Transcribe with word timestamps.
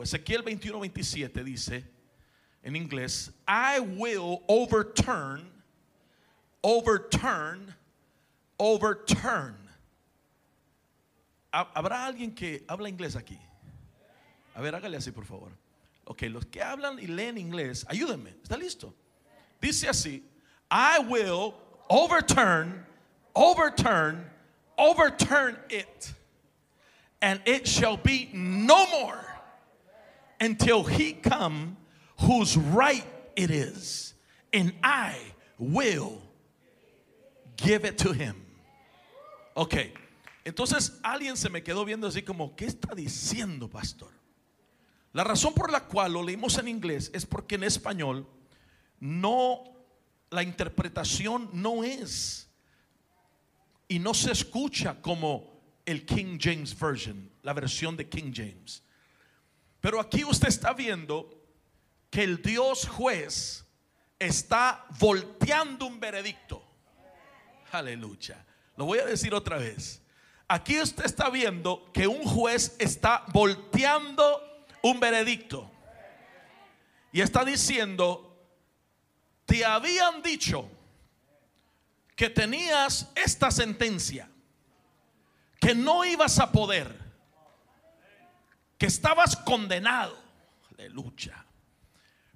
Ezequiel 0.00 0.42
21, 0.42 0.80
27 0.80 1.44
dice 1.44 1.84
en 2.62 2.76
inglés, 2.76 3.30
I 3.46 3.80
will 3.80 4.42
overturn, 4.48 5.50
overturn, 6.62 7.74
overturn. 8.58 9.56
Ha- 11.52 11.70
¿Habrá 11.74 12.06
alguien 12.06 12.34
que 12.34 12.64
habla 12.68 12.88
inglés 12.88 13.16
aquí? 13.16 13.38
A 14.54 14.60
ver, 14.62 14.74
hágale 14.74 14.96
así, 14.96 15.10
por 15.12 15.24
favor. 15.26 15.50
Ok, 16.04 16.22
los 16.30 16.46
que 16.46 16.62
hablan 16.62 16.98
y 16.98 17.06
leen 17.06 17.36
inglés, 17.38 17.84
ayúdenme. 17.88 18.30
¿Está 18.42 18.56
listo? 18.56 18.94
Dice 19.60 19.88
así, 19.88 20.24
I 20.70 20.98
will 21.08 21.54
overturn, 21.88 22.84
overturn, 23.34 24.30
overturn 24.76 25.58
it. 25.68 26.12
And 27.20 27.40
it 27.46 27.66
shall 27.68 27.96
be 27.96 28.30
no 28.32 28.86
more 28.90 29.24
until 30.42 30.82
he 30.82 31.12
come 31.12 31.76
whose 32.20 32.56
right 32.56 33.06
it 33.36 33.50
is. 33.50 34.14
And 34.52 34.74
I 34.82 35.16
will 35.58 36.20
give 37.56 37.84
it 37.84 37.98
to 37.98 38.12
him. 38.12 38.34
Ok, 39.54 39.76
entonces 40.44 40.98
alguien 41.04 41.36
se 41.36 41.48
me 41.48 41.62
quedó 41.62 41.84
viendo 41.84 42.08
así 42.08 42.22
como, 42.22 42.56
¿qué 42.56 42.66
está 42.66 42.94
diciendo, 42.94 43.68
pastor? 43.68 44.10
La 45.12 45.24
razón 45.24 45.52
por 45.54 45.70
la 45.70 45.80
cual 45.80 46.14
lo 46.14 46.22
leímos 46.22 46.58
en 46.58 46.68
inglés 46.68 47.10
es 47.14 47.26
porque 47.26 47.54
en 47.54 47.64
español 47.64 48.26
no, 48.98 49.62
la 50.30 50.42
interpretación 50.42 51.50
no 51.52 51.84
es 51.84 52.48
y 53.88 53.98
no 53.98 54.14
se 54.14 54.32
escucha 54.32 55.00
como 55.02 55.52
el 55.84 56.06
King 56.06 56.38
James 56.40 56.78
Version, 56.78 57.30
la 57.42 57.52
versión 57.52 57.96
de 57.96 58.08
King 58.08 58.32
James. 58.34 58.82
Pero 59.82 59.98
aquí 59.98 60.24
usted 60.24 60.46
está 60.46 60.72
viendo 60.72 61.28
que 62.08 62.22
el 62.22 62.40
Dios 62.40 62.88
juez 62.88 63.66
está 64.16 64.86
volteando 65.00 65.86
un 65.86 65.98
veredicto. 65.98 66.62
Aleluya. 67.72 68.46
Lo 68.76 68.84
voy 68.84 69.00
a 69.00 69.04
decir 69.04 69.34
otra 69.34 69.58
vez. 69.58 70.00
Aquí 70.46 70.80
usted 70.80 71.04
está 71.04 71.30
viendo 71.30 71.90
que 71.92 72.06
un 72.06 72.22
juez 72.22 72.76
está 72.78 73.24
volteando 73.32 74.40
un 74.82 75.00
veredicto. 75.00 75.68
Y 77.10 77.20
está 77.20 77.44
diciendo, 77.44 78.40
te 79.46 79.64
habían 79.64 80.22
dicho 80.22 80.70
que 82.14 82.30
tenías 82.30 83.10
esta 83.16 83.50
sentencia, 83.50 84.30
que 85.58 85.74
no 85.74 86.04
ibas 86.04 86.38
a 86.38 86.52
poder, 86.52 87.01
que 88.82 88.88
estabas 88.88 89.36
condenado. 89.36 90.18
Aleluya. 90.76 91.46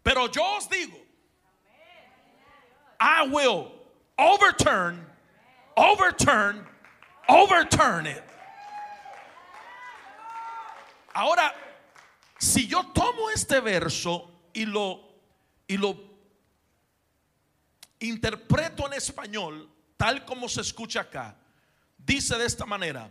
Pero 0.01 0.31
yo 0.31 0.45
os 0.57 0.69
digo, 0.69 0.97
I 3.01 3.27
will 3.29 3.73
overturn, 4.17 5.05
overturn, 5.77 6.65
overturn 7.29 8.07
it. 8.07 8.23
Ahora, 11.13 11.53
si 12.39 12.69
yo 12.69 12.93
tomo 12.95 13.29
este 13.31 13.59
verso 13.61 14.31
y 14.55 14.67
lo 14.67 15.01
y 15.67 15.77
lo 15.77 15.99
interpreto 17.99 18.87
en 18.87 18.93
español, 18.93 19.69
tal 19.97 20.25
como 20.25 20.49
se 20.49 20.61
escucha 20.61 21.01
acá, 21.01 21.35
dice 21.99 22.39
de 22.39 22.47
esta 22.47 22.65
manera: 22.65 23.11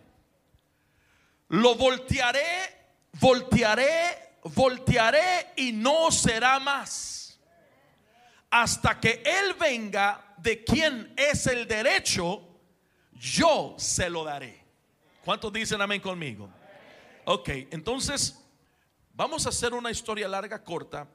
Lo 1.50 1.76
voltearé, 1.76 2.85
voltearé, 3.20 4.38
voltearé 4.44 5.54
y 5.56 5.72
no 5.72 6.12
será 6.12 6.60
más 6.60 7.16
hasta 8.56 9.02
que 9.02 9.22
él 9.26 9.54
venga 9.60 10.34
de 10.38 10.64
quien 10.64 11.14
es 11.18 11.46
el 11.46 11.68
derecho, 11.68 12.42
yo 13.12 13.76
se 13.78 14.10
lo 14.10 14.24
daré. 14.24 14.64
¿Cuántos 15.26 15.52
dicen 15.52 15.82
amén 15.82 16.00
conmigo? 16.00 16.50
Ok, 17.26 17.50
entonces 17.72 18.42
vamos 19.14 19.46
a 19.46 19.50
hacer 19.50 19.74
una 19.74 19.92
historia 19.92 20.30
larga, 20.30 20.64
corta, 20.64 21.06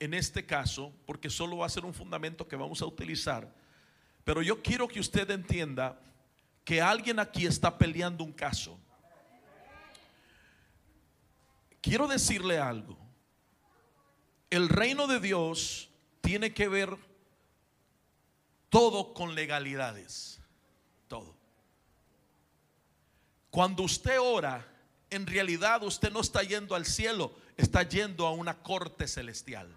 en 0.00 0.12
este 0.12 0.44
caso, 0.44 0.92
porque 1.06 1.30
solo 1.30 1.58
va 1.58 1.66
a 1.66 1.68
ser 1.68 1.84
un 1.84 1.94
fundamento 1.94 2.48
que 2.48 2.56
vamos 2.56 2.82
a 2.82 2.86
utilizar. 2.86 3.48
Pero 4.24 4.42
yo 4.42 4.60
quiero 4.60 4.88
que 4.88 4.98
usted 4.98 5.30
entienda 5.30 6.00
que 6.64 6.82
alguien 6.82 7.20
aquí 7.20 7.46
está 7.46 7.78
peleando 7.78 8.24
un 8.24 8.32
caso. 8.32 8.76
Quiero 11.88 12.06
decirle 12.06 12.58
algo. 12.58 12.98
El 14.50 14.68
reino 14.68 15.06
de 15.06 15.20
Dios 15.20 15.88
tiene 16.20 16.52
que 16.52 16.68
ver 16.68 16.94
todo 18.68 19.14
con 19.14 19.34
legalidades. 19.34 20.38
Todo. 21.08 21.34
Cuando 23.48 23.84
usted 23.84 24.20
ora, 24.20 24.70
en 25.08 25.26
realidad 25.26 25.82
usted 25.82 26.12
no 26.12 26.20
está 26.20 26.42
yendo 26.42 26.74
al 26.74 26.84
cielo, 26.84 27.34
está 27.56 27.84
yendo 27.84 28.26
a 28.26 28.32
una 28.32 28.62
corte 28.62 29.08
celestial. 29.08 29.74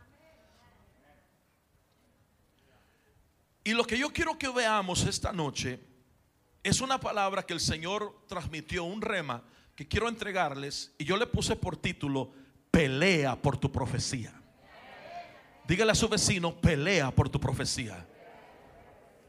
Y 3.63 3.71
lo 3.71 3.85
que 3.85 3.97
yo 3.97 4.11
quiero 4.11 4.37
que 4.37 4.49
veamos 4.49 5.05
esta 5.05 5.31
noche 5.31 5.79
es 6.61 6.81
una 6.81 6.99
palabra 6.99 7.43
que 7.43 7.53
el 7.53 7.61
Señor 7.61 8.25
transmitió, 8.27 8.83
un 8.83 9.01
rema 9.01 9.45
que 9.75 9.87
quiero 9.87 10.07
entregarles 10.07 10.93
y 10.97 11.05
yo 11.05 11.17
le 11.17 11.27
puse 11.27 11.55
por 11.55 11.77
título, 11.77 12.31
pelea 12.71 13.35
por 13.35 13.57
tu 13.57 13.71
profecía. 13.71 14.33
Dígale 15.67 15.91
a 15.91 15.95
su 15.95 16.09
vecino, 16.09 16.55
pelea 16.55 17.11
por 17.11 17.29
tu 17.29 17.39
profecía. 17.39 18.05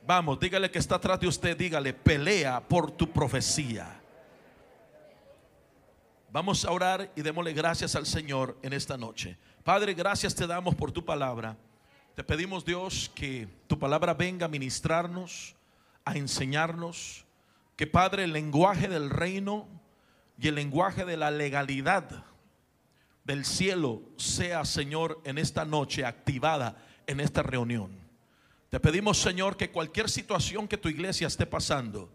Vamos, 0.06 0.40
dígale 0.40 0.70
que 0.70 0.78
está 0.78 0.96
atrás 0.96 1.20
de 1.20 1.28
usted, 1.28 1.56
dígale, 1.56 1.92
pelea 1.94 2.60
por 2.60 2.90
tu 2.90 3.10
profecía. 3.10 4.00
Vamos 6.32 6.64
a 6.64 6.72
orar 6.72 7.12
y 7.14 7.22
démosle 7.22 7.52
gracias 7.52 7.94
al 7.94 8.06
Señor 8.06 8.58
en 8.62 8.72
esta 8.72 8.96
noche. 8.96 9.36
Padre, 9.62 9.94
gracias 9.94 10.34
te 10.34 10.46
damos 10.46 10.74
por 10.74 10.90
tu 10.90 11.04
palabra. 11.04 11.56
Te 12.14 12.24
pedimos, 12.24 12.64
Dios, 12.64 13.10
que 13.14 13.48
tu 13.66 13.78
palabra 13.78 14.14
venga 14.14 14.46
a 14.46 14.48
ministrarnos, 14.48 15.54
a 16.04 16.16
enseñarnos. 16.16 17.24
Que, 17.76 17.86
Padre, 17.86 18.24
el 18.24 18.32
lenguaje 18.32 18.88
del 18.88 19.10
reino 19.10 19.68
y 20.42 20.48
el 20.48 20.56
lenguaje 20.56 21.04
de 21.04 21.16
la 21.16 21.30
legalidad 21.30 22.24
del 23.22 23.44
cielo 23.44 24.02
sea, 24.16 24.64
Señor, 24.64 25.20
en 25.24 25.38
esta 25.38 25.64
noche 25.64 26.04
activada 26.04 26.84
en 27.06 27.20
esta 27.20 27.44
reunión. 27.44 27.92
Te 28.68 28.80
pedimos, 28.80 29.18
Señor, 29.18 29.56
que 29.56 29.70
cualquier 29.70 30.10
situación 30.10 30.66
que 30.66 30.78
tu 30.78 30.88
iglesia 30.88 31.28
esté 31.28 31.46
pasando, 31.46 32.12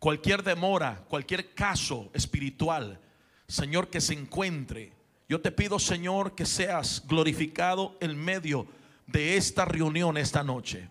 cualquier 0.00 0.42
demora, 0.42 1.04
cualquier 1.08 1.54
caso 1.54 2.10
espiritual, 2.12 3.00
Señor, 3.46 3.88
que 3.88 4.00
se 4.00 4.14
encuentre, 4.14 4.92
yo 5.28 5.40
te 5.40 5.52
pido, 5.52 5.78
Señor, 5.78 6.34
que 6.34 6.46
seas 6.46 7.04
glorificado 7.06 7.96
en 8.00 8.16
medio 8.16 8.66
de 9.06 9.36
esta 9.36 9.64
reunión 9.64 10.16
esta 10.16 10.42
noche 10.42 10.88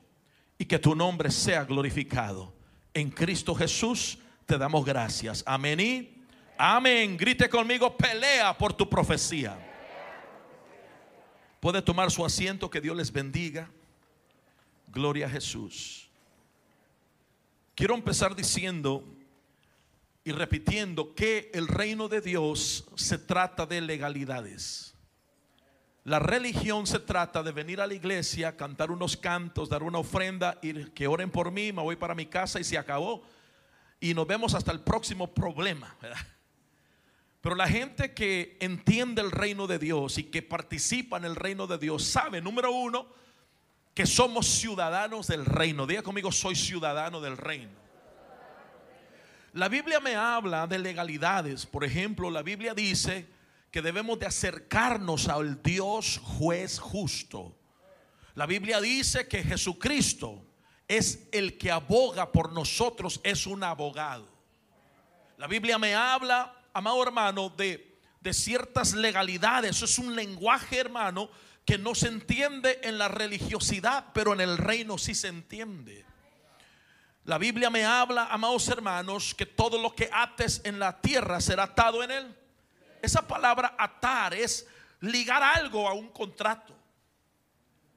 y 0.58 0.64
que 0.64 0.80
tu 0.80 0.96
nombre 0.96 1.30
sea 1.30 1.66
glorificado. 1.66 2.54
En 2.94 3.10
Cristo 3.10 3.54
Jesús 3.54 4.18
te 4.46 4.58
damos 4.58 4.86
gracias. 4.86 5.44
Amén 5.46 6.23
amén. 6.58 7.18
Grite 7.18 7.50
conmigo, 7.50 7.96
pelea 7.96 8.58
por 8.58 8.74
tu 8.74 8.90
profecía. 8.90 9.58
Puede 11.60 11.82
tomar 11.82 12.12
su 12.12 12.26
asiento, 12.26 12.70
que 12.70 12.82
Dios 12.82 12.96
les 12.96 13.12
bendiga. 13.12 13.70
Gloria 14.88 15.28
a 15.28 15.30
Jesús. 15.30 16.10
Quiero 17.76 17.96
empezar 17.96 18.36
diciendo 18.36 19.04
y 20.24 20.32
repitiendo 20.32 21.16
que 21.16 21.50
el 21.54 21.68
reino 21.68 22.08
de 22.08 22.22
Dios 22.22 22.86
se 22.96 23.18
trata 23.18 23.66
de 23.66 23.82
legalidades. 23.82 24.94
La 26.06 26.20
religión 26.20 26.86
se 26.86 27.00
trata 27.00 27.44
de 27.44 27.54
venir 27.54 27.80
a 27.80 27.88
la 27.88 27.94
iglesia, 27.94 28.58
cantar 28.58 28.92
unos 28.92 29.16
cantos, 29.16 29.70
dar 29.70 29.84
una 29.84 30.00
ofrenda, 30.00 30.60
ir 30.62 30.92
que 30.94 31.08
oren 31.08 31.32
por 31.32 31.50
mí, 31.52 31.72
me 31.72 31.82
voy 31.82 31.96
para 31.96 32.14
mi 32.14 32.26
casa 32.26 32.60
y 32.60 32.66
se 32.66 32.78
acabó. 32.78 33.24
Y 34.02 34.14
nos 34.14 34.28
vemos 34.28 34.54
hasta 34.54 34.74
el 34.74 34.82
próximo 34.82 35.34
problema. 35.34 35.96
¿verdad? 36.02 36.18
Pero 37.44 37.56
la 37.56 37.68
gente 37.68 38.14
que 38.14 38.56
entiende 38.62 39.22
el 39.22 39.30
reino 39.30 39.68
de 39.68 39.78
Dios 39.78 40.18
y 40.18 40.24
que 40.24 40.42
participa 40.42 41.18
en 41.18 41.26
el 41.26 41.36
reino 41.36 41.68
de 41.68 41.78
Dios 41.78 42.06
sabe, 42.06 42.42
número 42.42 42.72
uno, 42.72 43.06
que 43.94 44.06
somos 44.06 44.48
ciudadanos 44.48 45.28
del 45.28 45.44
reino. 45.44 45.86
Diga 45.86 46.04
conmigo, 46.04 46.32
soy 46.32 46.56
ciudadano 46.56 47.20
del 47.20 47.36
reino. 47.36 47.74
La 49.52 49.68
Biblia 49.68 50.00
me 50.00 50.16
habla 50.16 50.68
de 50.68 50.80
legalidades. 50.80 51.66
Por 51.66 51.84
ejemplo, 51.84 52.32
la 52.32 52.44
Biblia 52.44 52.74
dice 52.74 53.28
que 53.72 53.82
debemos 53.82 54.18
de 54.20 54.28
acercarnos 54.28 55.28
al 55.28 55.62
Dios 55.62 56.22
juez 56.24 56.80
justo. 56.80 57.58
La 58.36 58.46
Biblia 58.46 58.80
dice 58.80 59.28
que 59.28 59.44
Jesucristo 59.44 60.46
es 60.88 61.28
el 61.34 61.58
que 61.58 61.72
aboga 61.72 62.32
por 62.32 62.54
nosotros, 62.54 63.20
es 63.22 63.46
un 63.46 63.66
abogado. 63.66 64.30
La 65.38 65.48
Biblia 65.48 65.78
me 65.78 65.94
habla, 65.94 66.63
amado 66.74 67.02
hermano, 67.04 67.50
de, 67.50 67.98
de 68.20 68.34
ciertas 68.34 68.94
legalidades. 68.94 69.72
Eso 69.72 69.86
es 69.86 69.98
un 70.00 70.16
lenguaje, 70.16 70.80
hermano, 70.80 71.30
que 71.66 71.78
no 71.78 71.96
se 71.96 72.08
entiende 72.08 72.80
en 72.84 72.98
la 72.98 73.08
religiosidad, 73.08 74.08
pero 74.14 74.34
en 74.34 74.42
el 74.42 74.58
reino 74.58 74.98
sí 74.98 75.16
se 75.16 75.28
entiende. 75.28 76.06
La 77.26 77.38
Biblia 77.38 77.70
me 77.70 77.86
habla, 77.86 78.28
amados 78.28 78.68
hermanos, 78.68 79.34
que 79.34 79.46
todo 79.46 79.78
lo 79.78 79.96
que 79.96 80.10
ates 80.12 80.62
en 80.66 80.78
la 80.78 81.00
tierra 81.00 81.40
será 81.40 81.64
atado 81.64 82.04
en 82.04 82.12
él. 82.12 82.36
Esa 83.02 83.26
palabra 83.26 83.76
atar 83.78 84.34
es 84.34 84.68
ligar 85.00 85.42
algo 85.42 85.88
a 85.88 85.94
un 85.94 86.10
contrato. 86.10 86.76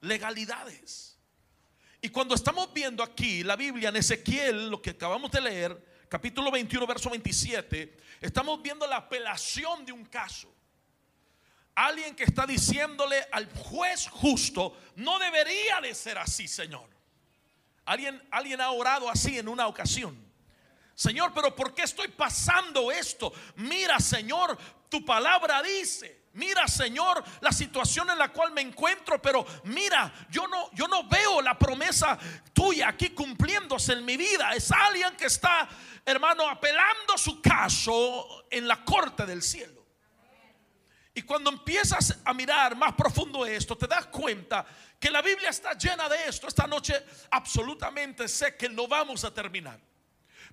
Legalidades. 0.00 1.18
Y 2.00 2.08
cuando 2.08 2.36
estamos 2.36 2.72
viendo 2.72 3.02
aquí 3.02 3.42
la 3.42 3.56
Biblia 3.56 3.88
en 3.88 3.96
Ezequiel, 3.96 4.68
lo 4.68 4.80
que 4.80 4.90
acabamos 4.90 5.32
de 5.32 5.40
leer, 5.40 5.95
capítulo 6.08 6.50
21, 6.50 6.86
verso 6.86 7.10
27, 7.10 7.96
estamos 8.20 8.62
viendo 8.62 8.86
la 8.86 8.96
apelación 8.96 9.84
de 9.84 9.92
un 9.92 10.04
caso. 10.04 10.52
Alguien 11.74 12.14
que 12.14 12.24
está 12.24 12.46
diciéndole 12.46 13.26
al 13.32 13.52
juez 13.52 14.08
justo, 14.08 14.78
no 14.96 15.18
debería 15.18 15.80
de 15.80 15.94
ser 15.94 16.16
así, 16.18 16.48
Señor. 16.48 16.88
Alguien, 17.84 18.22
alguien 18.30 18.60
ha 18.60 18.70
orado 18.70 19.10
así 19.10 19.38
en 19.38 19.48
una 19.48 19.66
ocasión. 19.66 20.16
Señor, 20.94 21.32
pero 21.34 21.54
¿por 21.54 21.74
qué 21.74 21.82
estoy 21.82 22.08
pasando 22.08 22.90
esto? 22.90 23.32
Mira, 23.56 24.00
Señor, 24.00 24.56
tu 24.88 25.04
palabra 25.04 25.62
dice. 25.62 26.26
Mira, 26.36 26.68
Señor, 26.68 27.24
la 27.40 27.50
situación 27.50 28.10
en 28.10 28.18
la 28.18 28.30
cual 28.30 28.52
me 28.52 28.60
encuentro, 28.60 29.20
pero 29.22 29.46
mira, 29.64 30.12
yo 30.28 30.46
no 30.46 30.70
yo 30.72 30.86
no 30.86 31.08
veo 31.08 31.40
la 31.40 31.58
promesa 31.58 32.18
tuya 32.52 32.88
aquí 32.88 33.10
cumpliéndose 33.10 33.94
en 33.94 34.04
mi 34.04 34.18
vida. 34.18 34.52
Es 34.54 34.70
alguien 34.70 35.16
que 35.16 35.26
está, 35.26 35.66
hermano, 36.06 36.48
apelando 36.48 37.18
su 37.18 37.42
caso 37.42 38.46
en 38.48 38.66
la 38.66 38.84
corte 38.84 39.26
del 39.26 39.42
cielo. 39.42 39.84
Y 41.12 41.22
cuando 41.22 41.50
empiezas 41.50 42.20
a 42.24 42.32
mirar 42.32 42.76
más 42.76 42.94
profundo 42.94 43.44
esto, 43.44 43.76
te 43.76 43.86
das 43.86 44.06
cuenta 44.06 44.64
que 45.00 45.10
la 45.10 45.22
Biblia 45.22 45.50
está 45.50 45.72
llena 45.72 46.08
de 46.08 46.28
esto. 46.28 46.46
Esta 46.46 46.66
noche 46.66 46.94
absolutamente 47.30 48.28
sé 48.28 48.54
que 48.56 48.68
no 48.68 48.86
vamos 48.86 49.24
a 49.24 49.32
terminar. 49.32 49.80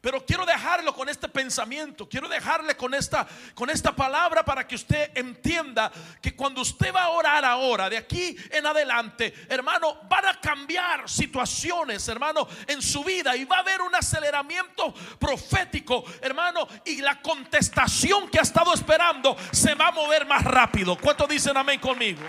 Pero 0.04 0.26
quiero 0.26 0.46
dejarlo 0.46 0.94
con 0.94 1.08
este 1.08 1.30
pensamiento, 1.30 2.10
quiero 2.10 2.28
dejarle 2.28 2.76
con 2.76 2.94
esta, 2.94 3.26
con 3.56 3.70
esta 3.70 3.96
palabra 3.96 4.44
para 4.44 4.68
que 4.68 4.76
usted 4.76 5.18
entienda 5.18 5.90
que 6.22 6.36
cuando 6.36 6.60
usted 6.60 6.94
va 6.94 7.04
a 7.04 7.10
orar 7.12 7.46
ahora, 7.46 7.90
de 7.90 7.96
aquí 7.96 8.36
en 8.52 8.66
adelante, 8.66 9.34
hermano, 9.48 10.02
van 10.10 10.26
a 10.26 10.42
cambiar 10.42 11.10
situaciones, 11.10 12.06
hermano, 12.10 12.46
en 12.68 12.82
su 12.82 13.02
vida 13.06 13.34
y 13.38 13.46
va 13.46 13.56
a 13.56 13.60
haber 13.60 13.82
un 13.82 13.96
aceleramiento 13.96 14.94
profético, 15.18 16.04
hermano, 16.20 16.68
y 16.84 16.98
la 16.98 17.22
contestación 17.22 18.30
que 18.30 18.40
ha 18.40 18.44
estado 18.44 18.74
esperando 18.74 19.38
se 19.54 19.74
va 19.74 19.88
a 19.88 19.92
mover 19.94 20.26
más 20.26 20.44
rápido. 20.44 20.98
¿Cuántos 20.98 21.30
dicen 21.30 21.56
amén 21.56 21.80
conmigo? 21.80 22.24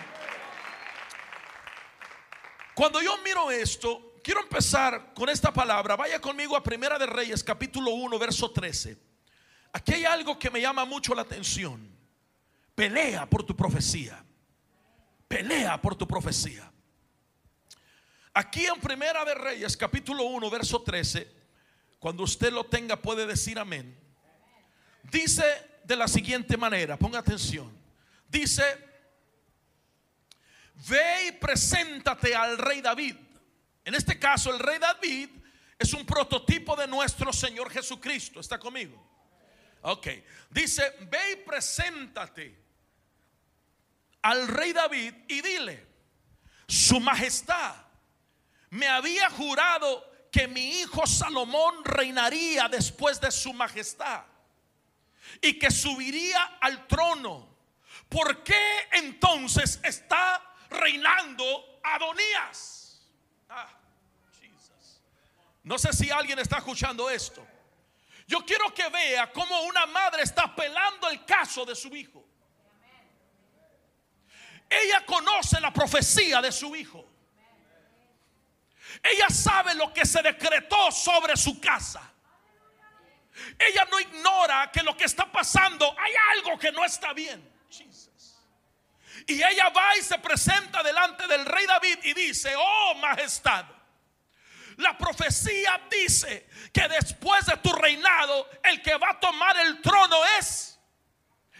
Cuando 2.72 3.02
yo 3.02 3.18
miro 3.18 3.50
esto, 3.50 4.13
quiero 4.24 4.40
empezar 4.40 5.12
con 5.14 5.28
esta 5.28 5.52
palabra. 5.52 5.94
Vaya 5.94 6.18
conmigo 6.18 6.56
a 6.56 6.62
Primera 6.62 6.98
de 6.98 7.06
Reyes, 7.06 7.44
capítulo 7.44 7.90
1, 7.90 8.18
verso 8.18 8.50
13. 8.50 8.96
Aquí 9.72 9.92
hay 9.92 10.04
algo 10.06 10.38
que 10.38 10.50
me 10.50 10.60
llama 10.60 10.86
mucho 10.86 11.14
la 11.14 11.22
atención. 11.22 11.94
Pelea 12.74 13.28
por 13.28 13.44
tu 13.44 13.54
profecía. 13.54 14.24
Pelea 15.28 15.80
por 15.80 15.94
tu 15.94 16.08
profecía. 16.08 16.72
Aquí 18.32 18.64
en 18.64 18.80
Primera 18.80 19.24
de 19.24 19.34
Reyes, 19.34 19.76
capítulo 19.76 20.24
1, 20.24 20.50
verso 20.50 20.82
13, 20.82 21.30
cuando 22.00 22.22
usted 22.22 22.50
lo 22.50 22.64
tenga 22.64 22.96
puede 22.96 23.26
decir 23.26 23.58
amén. 23.58 23.96
Dice 25.02 25.44
de 25.84 25.96
la 25.96 26.08
siguiente 26.08 26.56
manera, 26.56 26.96
ponga 26.96 27.18
atención. 27.18 27.70
Dice, 28.26 28.64
ve 30.88 31.26
y 31.28 31.32
preséntate 31.32 32.34
al 32.34 32.56
rey 32.56 32.80
David 32.80 33.16
en 33.84 33.94
este 33.94 34.18
caso, 34.18 34.52
el 34.52 34.58
rey 34.58 34.78
David 34.78 35.30
es 35.78 35.92
un 35.92 36.06
prototipo 36.06 36.74
de 36.76 36.86
nuestro 36.86 37.32
Señor 37.32 37.70
Jesucristo. 37.70 38.40
¿Está 38.40 38.58
conmigo? 38.58 39.02
Ok. 39.82 40.08
Dice, 40.50 40.96
ve 41.02 41.32
y 41.32 41.36
preséntate 41.36 42.64
al 44.22 44.48
rey 44.48 44.72
David 44.72 45.14
y 45.28 45.42
dile, 45.42 45.86
su 46.66 46.98
majestad 46.98 47.74
me 48.70 48.88
había 48.88 49.28
jurado 49.28 50.10
que 50.32 50.48
mi 50.48 50.80
hijo 50.80 51.06
Salomón 51.06 51.84
reinaría 51.84 52.68
después 52.68 53.20
de 53.20 53.30
su 53.30 53.52
majestad 53.52 54.24
y 55.40 55.58
que 55.58 55.70
subiría 55.70 56.42
al 56.60 56.86
trono. 56.86 57.54
¿Por 58.08 58.42
qué 58.42 58.88
entonces 58.92 59.78
está 59.82 60.42
reinando 60.70 61.80
Adonías? 61.84 62.83
Ah, 63.48 63.68
no 65.64 65.78
sé 65.78 65.92
si 65.92 66.10
alguien 66.10 66.38
está 66.38 66.58
escuchando 66.58 67.08
esto. 67.08 67.46
Yo 68.26 68.44
quiero 68.44 68.72
que 68.72 68.88
vea 68.88 69.32
cómo 69.32 69.62
una 69.62 69.86
madre 69.86 70.22
está 70.22 70.54
pelando 70.54 71.08
el 71.08 71.24
caso 71.24 71.64
de 71.64 71.74
su 71.74 71.94
hijo. 71.94 72.24
Ella 74.68 75.04
conoce 75.06 75.60
la 75.60 75.72
profecía 75.72 76.40
de 76.40 76.52
su 76.52 76.74
hijo. 76.74 77.06
Ella 79.02 79.28
sabe 79.28 79.74
lo 79.74 79.92
que 79.92 80.04
se 80.06 80.22
decretó 80.22 80.90
sobre 80.90 81.36
su 81.36 81.60
casa. 81.60 82.10
Ella 83.58 83.86
no 83.90 84.00
ignora 84.00 84.70
que 84.70 84.82
lo 84.82 84.96
que 84.96 85.04
está 85.04 85.30
pasando 85.30 85.94
hay 85.98 86.12
algo 86.36 86.58
que 86.58 86.72
no 86.72 86.84
está 86.84 87.12
bien. 87.12 87.53
Y 89.26 89.42
ella 89.42 89.70
va 89.70 89.96
y 89.96 90.02
se 90.02 90.18
presenta 90.18 90.82
delante 90.82 91.26
del 91.26 91.46
rey 91.46 91.66
David 91.66 91.98
y 92.02 92.12
dice, 92.12 92.54
oh 92.56 92.94
majestad, 93.00 93.64
la 94.76 94.98
profecía 94.98 95.80
dice 95.90 96.48
que 96.72 96.88
después 96.88 97.46
de 97.46 97.56
tu 97.58 97.72
reinado 97.72 98.48
el 98.62 98.82
que 98.82 98.96
va 98.96 99.10
a 99.10 99.20
tomar 99.20 99.56
el 99.58 99.80
trono 99.80 100.16
es 100.38 100.78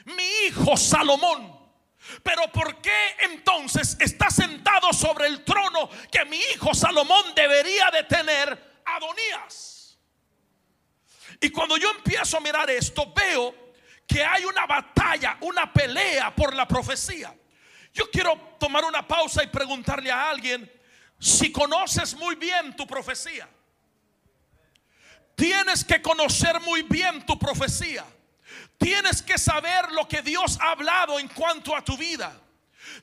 mi 0.05 0.26
hijo 0.46 0.76
Salomón. 0.76 1.55
Pero 2.22 2.52
¿por 2.52 2.82
qué 2.82 3.16
entonces 3.20 3.96
está 3.99 4.31
sentado 4.31 4.93
sobre 4.93 5.26
el 5.26 5.43
trono 5.43 5.88
que 6.12 6.25
mi 6.26 6.38
hijo 6.55 6.75
Salomón 6.75 7.34
debería 7.34 7.90
de 7.90 8.02
tener 8.05 8.82
Adonías? 8.84 9.99
Y 11.40 11.50
cuando 11.50 11.76
yo 11.76 11.90
empiezo 11.90 12.37
a 12.37 12.40
mirar 12.40 12.69
esto, 12.70 13.12
veo 13.14 13.72
que 14.06 14.22
hay 14.22 14.44
una 14.44 14.66
batalla, 14.66 15.38
una 15.40 15.72
pelea 15.72 16.34
por 16.34 16.55
la 16.55 16.69
profecía. 16.69 17.34
Yo 17.94 18.11
quiero 18.11 18.37
tomar 18.58 18.85
una 18.85 19.06
pausa 19.06 19.44
y 19.44 19.46
preguntarle 19.46 20.11
a 20.11 20.28
alguien 20.28 20.71
si 21.18 21.52
conoces 21.52 22.14
muy 22.16 22.35
bien 22.35 22.75
tu 22.76 22.87
profecía. 22.87 23.49
Tienes 25.37 25.85
que 25.85 26.02
conocer 26.02 26.61
muy 26.61 26.83
bien 26.83 27.25
tu 27.25 27.38
profecía. 27.38 28.04
Tienes 28.78 29.23
que 29.23 29.38
saber 29.38 29.92
lo 29.92 30.09
que 30.09 30.23
Dios 30.23 30.59
ha 30.61 30.73
hablado 30.73 31.18
en 31.21 31.28
cuanto 31.28 31.76
a 31.76 31.83
tu 31.83 31.97
vida. 31.97 32.37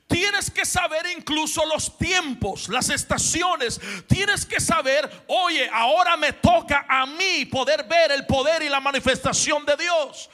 Tienes 0.06 0.50
que 0.50 0.64
saber 0.64 1.06
incluso 1.16 1.64
los 1.66 1.96
tiempos, 1.96 2.68
las 2.68 2.90
estaciones. 2.90 3.80
Tienes 4.06 4.44
que 4.44 4.60
saber, 4.60 5.24
oye, 5.26 5.68
ahora 5.72 6.16
me 6.18 6.34
toca 6.34 6.84
a 6.88 7.06
mí 7.06 7.46
poder 7.46 7.84
ver 7.84 8.12
el 8.12 8.26
poder 8.26 8.62
y 8.62 8.68
la 8.68 8.80
manifestación 8.80 9.64
de 9.64 9.76
Dios. 9.76 10.30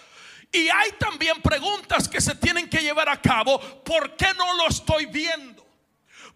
Y 0.50 0.68
hay 0.68 0.92
también 0.98 1.40
preguntas 1.42 2.08
que 2.08 2.20
se 2.20 2.34
tienen 2.34 2.68
que 2.68 2.80
llevar 2.80 3.08
a 3.08 3.20
cabo. 3.20 3.60
¿Por 3.84 4.16
qué 4.16 4.28
no 4.36 4.54
lo 4.54 4.68
estoy 4.68 5.06
viendo? 5.06 5.66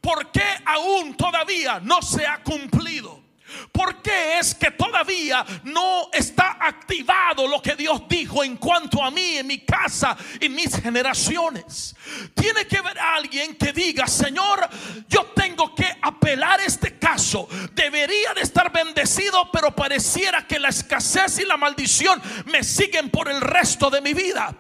¿Por 0.01 0.31
qué 0.31 0.45
aún 0.67 1.17
todavía 1.17 1.81
no 1.81 2.03
se 2.03 2.27
ha 2.27 2.43
cumplido? 2.43 3.23
¿Por 3.71 4.03
qué 4.03 4.39
es 4.39 4.55
que 4.55 4.71
todavía 4.71 5.45
no 5.65 6.09
está 6.13 6.59
activado 6.61 7.47
lo 7.47 7.61
que 7.61 7.75
Dios 7.75 8.03
dijo 8.09 8.45
en 8.45 8.57
cuanto 8.57 9.03
a 9.03 9.11
mí, 9.11 9.37
en 9.37 9.47
mi 9.47 9.61
casa 9.61 10.17
y 10.41 10.49
mis 10.49 10.77
generaciones? 10.77 11.95
Tiene 12.35 12.67
que 12.67 12.79
haber 12.79 12.99
alguien 12.99 13.57
que 13.57 13.73
diga, 13.73 14.07
Señor, 14.07 14.69
yo 15.09 15.27
tengo 15.35 15.75
que 15.75 15.87
apelar 16.03 16.61
este 16.61 16.99
caso. 16.99 17.49
Debería 17.73 18.35
de 18.35 18.43
estar 18.43 18.73
bendecido, 18.73 19.51
pero 19.51 19.75
pareciera 19.75 20.47
que 20.47 20.59
la 20.59 20.69
escasez 20.69 21.39
y 21.39 21.45
la 21.45 21.57
maldición 21.57 22.21
me 22.47 22.63
siguen 22.63 23.11
por 23.11 23.29
el 23.29 23.41
resto 23.41 23.91
de 23.91 24.01
mi 24.01 24.15
vida. 24.15 24.55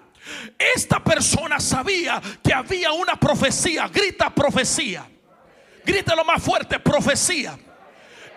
Esta 0.59 1.03
persona 1.03 1.59
sabía 1.61 2.21
que 2.43 2.55
había 2.55 2.93
una 2.93 3.17
profecía, 3.17 3.89
grita 3.89 4.31
profecía. 4.31 5.09
Grítelo 5.85 6.25
más 6.25 6.41
fuerte, 6.41 6.79
profecía 6.79 7.59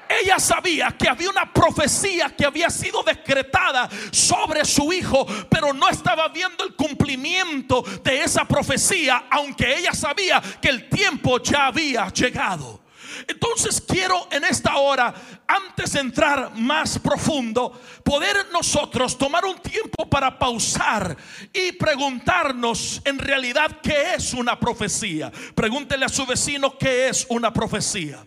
ella 0.09 0.39
sabía 0.39 0.91
que 0.97 1.09
había 1.09 1.29
una 1.29 1.51
profecía 1.51 2.29
que 2.35 2.45
había 2.45 2.69
sido 2.69 3.03
decretada 3.03 3.89
sobre 4.11 4.65
su 4.65 4.91
hijo, 4.93 5.25
pero 5.49 5.73
no 5.73 5.89
estaba 5.89 6.27
viendo 6.29 6.63
el 6.63 6.75
cumplimiento 6.75 7.83
de 8.03 8.23
esa 8.23 8.45
profecía, 8.45 9.25
aunque 9.29 9.77
ella 9.77 9.93
sabía 9.93 10.41
que 10.61 10.69
el 10.69 10.89
tiempo 10.89 11.41
ya 11.41 11.67
había 11.67 12.07
llegado. 12.09 12.85
Entonces 13.27 13.81
quiero 13.81 14.27
en 14.31 14.43
esta 14.43 14.75
hora, 14.77 15.13
antes 15.47 15.93
de 15.93 16.01
entrar 16.01 16.55
más 16.55 16.99
profundo, 16.99 17.79
poder 18.03 18.47
nosotros 18.51 19.17
tomar 19.17 19.45
un 19.45 19.57
tiempo 19.59 20.09
para 20.09 20.37
pausar 20.37 21.15
y 21.53 21.71
preguntarnos 21.73 23.01
en 23.05 23.19
realidad 23.19 23.79
qué 23.81 24.15
es 24.15 24.33
una 24.33 24.59
profecía. 24.59 25.31
Pregúntele 25.53 26.05
a 26.05 26.09
su 26.09 26.25
vecino 26.25 26.77
qué 26.77 27.09
es 27.09 27.25
una 27.29 27.53
profecía. 27.53 28.25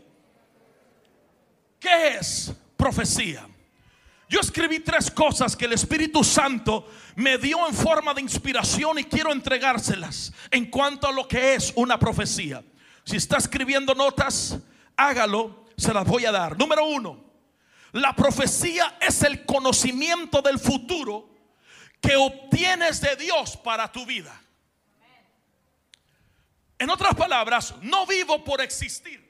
¿Qué 1.79 2.17
es 2.17 2.53
profecía? 2.77 3.47
Yo 4.29 4.41
escribí 4.41 4.81
tres 4.81 5.11
cosas 5.11 5.57
que 5.57 5.65
el 5.65 5.73
Espíritu 5.73 6.23
Santo 6.23 6.87
me 7.17 7.39
dio 7.39 7.67
en 7.67 7.75
forma 7.75 8.13
de 8.13 8.21
inspiración 8.21 8.99
y 8.99 9.05
quiero 9.05 9.33
entregárselas 9.33 10.33
en 10.51 10.71
cuanto 10.71 11.09
a 11.09 11.13
lo 11.13 11.27
que 11.27 11.55
es 11.55 11.73
una 11.77 11.99
profecía. 11.99 12.63
Si 13.05 13.17
está 13.17 13.39
escribiendo 13.39 13.95
notas, 13.95 14.59
hágalo, 14.97 15.65
se 15.77 15.95
las 15.95 16.05
voy 16.05 16.27
a 16.27 16.33
dar. 16.33 16.59
Número 16.59 16.85
uno, 16.85 17.25
la 17.93 18.15
profecía 18.15 18.99
es 19.01 19.23
el 19.23 19.47
conocimiento 19.47 20.43
del 20.43 20.59
futuro 20.59 21.31
que 22.01 22.17
obtienes 22.17 23.01
de 23.01 23.17
Dios 23.17 23.57
para 23.57 23.91
tu 23.91 24.05
vida. 24.05 24.39
En 26.79 26.91
otras 26.91 27.15
palabras, 27.15 27.75
no 27.81 28.07
vivo 28.07 28.45
por 28.45 28.61
existir, 28.61 29.28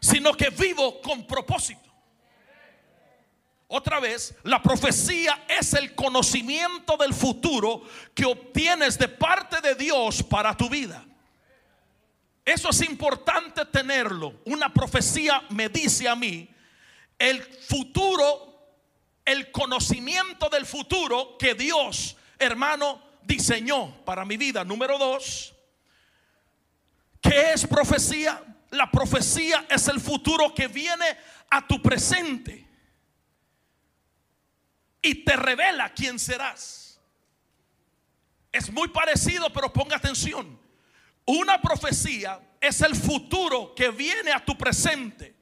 sino 0.00 0.32
que 0.34 0.50
vivo 0.50 1.00
con 1.00 1.26
propósito. 1.26 1.86
Otra 3.68 3.98
vez, 3.98 4.34
la 4.44 4.62
profecía 4.62 5.44
es 5.48 5.74
el 5.74 5.94
conocimiento 5.94 6.96
del 6.96 7.12
futuro 7.12 7.82
que 8.14 8.24
obtienes 8.24 8.96
de 8.96 9.08
parte 9.08 9.60
de 9.60 9.74
Dios 9.74 10.22
para 10.22 10.56
tu 10.56 10.68
vida. 10.68 11.04
Eso 12.44 12.70
es 12.70 12.80
importante 12.82 13.64
tenerlo. 13.64 14.40
Una 14.44 14.72
profecía 14.72 15.42
me 15.50 15.68
dice 15.68 16.08
a 16.08 16.14
mí 16.14 16.48
el 17.18 17.42
futuro, 17.42 18.70
el 19.24 19.50
conocimiento 19.50 20.48
del 20.48 20.64
futuro 20.64 21.36
que 21.36 21.54
Dios, 21.54 22.16
hermano, 22.38 23.02
diseñó 23.22 24.04
para 24.04 24.24
mi 24.24 24.36
vida. 24.36 24.64
Número 24.64 24.96
dos, 24.96 25.52
¿qué 27.20 27.52
es 27.52 27.66
profecía? 27.66 28.40
La 28.70 28.90
profecía 28.90 29.66
es 29.68 29.88
el 29.88 30.00
futuro 30.00 30.54
que 30.54 30.68
viene 30.68 31.04
a 31.50 31.66
tu 31.66 31.80
presente 31.80 32.66
y 35.00 35.24
te 35.24 35.36
revela 35.36 35.92
quién 35.94 36.18
serás. 36.18 37.00
Es 38.50 38.70
muy 38.72 38.88
parecido, 38.88 39.52
pero 39.52 39.72
ponga 39.72 39.96
atención. 39.96 40.58
Una 41.26 41.60
profecía 41.60 42.40
es 42.60 42.80
el 42.80 42.96
futuro 42.96 43.74
que 43.74 43.90
viene 43.90 44.32
a 44.32 44.44
tu 44.44 44.56
presente 44.56 45.34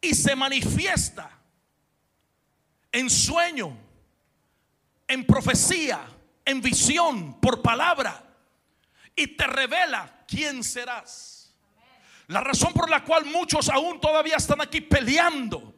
y 0.00 0.14
se 0.14 0.34
manifiesta 0.34 1.30
en 2.90 3.10
sueño, 3.10 3.76
en 5.06 5.26
profecía, 5.26 6.04
en 6.44 6.60
visión, 6.60 7.40
por 7.40 7.60
palabra 7.60 8.24
y 9.14 9.26
te 9.28 9.46
revela 9.46 10.24
quién 10.28 10.62
serás. 10.62 11.35
La 12.28 12.40
razón 12.40 12.72
por 12.72 12.90
la 12.90 13.04
cual 13.04 13.24
muchos 13.26 13.68
aún 13.68 14.00
todavía 14.00 14.36
están 14.36 14.60
aquí 14.60 14.80
peleando 14.80 15.74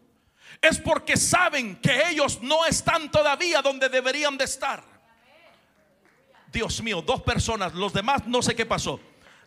es 0.61 0.79
porque 0.79 1.17
saben 1.17 1.77
que 1.77 2.09
ellos 2.09 2.41
no 2.43 2.65
están 2.65 3.11
todavía 3.11 3.63
donde 3.63 3.89
deberían 3.89 4.37
de 4.37 4.45
estar. 4.45 4.83
Dios 6.51 6.83
mío, 6.83 7.03
dos 7.03 7.23
personas, 7.23 7.75
los 7.75 7.93
demás 7.93 8.27
no 8.27 8.43
sé 8.43 8.57
qué 8.57 8.65
pasó. 8.65 8.99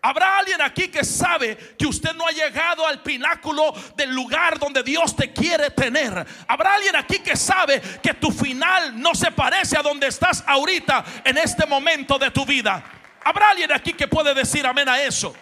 Habrá 0.04 0.40
alguien 0.40 0.62
aquí 0.62 0.88
que 0.88 1.04
sabe 1.04 1.56
que 1.78 1.86
usted 1.86 2.14
no 2.14 2.26
ha 2.26 2.32
llegado 2.32 2.88
al 2.88 3.04
pináculo 3.04 3.74
del 3.96 4.12
lugar 4.12 4.58
donde 4.58 4.82
Dios 4.82 5.16
te 5.16 5.32
quiere 5.32 5.70
tener. 5.72 6.26
Habrá 6.48 6.76
alguien 6.76 6.96
aquí 6.96 7.20
que 7.20 7.36
sabe 7.36 7.80
que 8.02 8.16
tu 8.16 8.32
final 8.32 9.00
no 9.00 9.14
se 9.14 9.32
parece 9.32 9.78
a 9.78 9.84
donde 9.84 10.08
estás 10.08 10.44
ahorita 10.48 11.04
en 11.24 11.38
este 11.38 11.68
momento 11.68 12.18
de 12.18 12.32
tu 12.32 12.46
vida. 12.46 12.84
Habrá 13.24 13.50
alguien 13.52 13.72
aquí 13.72 13.94
que 13.94 14.08
puede 14.08 14.34
decir 14.34 14.66
amén 14.66 14.90
a 14.90 15.02
eso. 15.04 15.36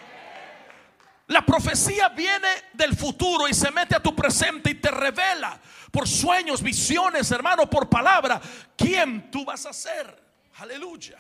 La 1.29 1.45
profecía 1.45 2.09
viene 2.09 2.48
del 2.74 2.98
futuro 2.98 3.48
y 3.48 3.53
se 3.53 3.69
mete 3.69 3.95
a 3.95 4.01
tu 4.01 4.15
presente 4.15 4.71
y 4.71 4.75
te 4.75 4.89
revela 4.89 5.62
por 5.91 6.07
sueños, 6.07 6.63
visiones, 6.63 7.29
hermano, 7.29 7.69
por 7.69 7.88
palabra, 7.88 8.41
quién 8.75 9.29
tú 9.29 9.45
vas 9.45 9.63
a 9.67 9.74
ser. 9.74 10.24
Aleluya. 10.57 11.19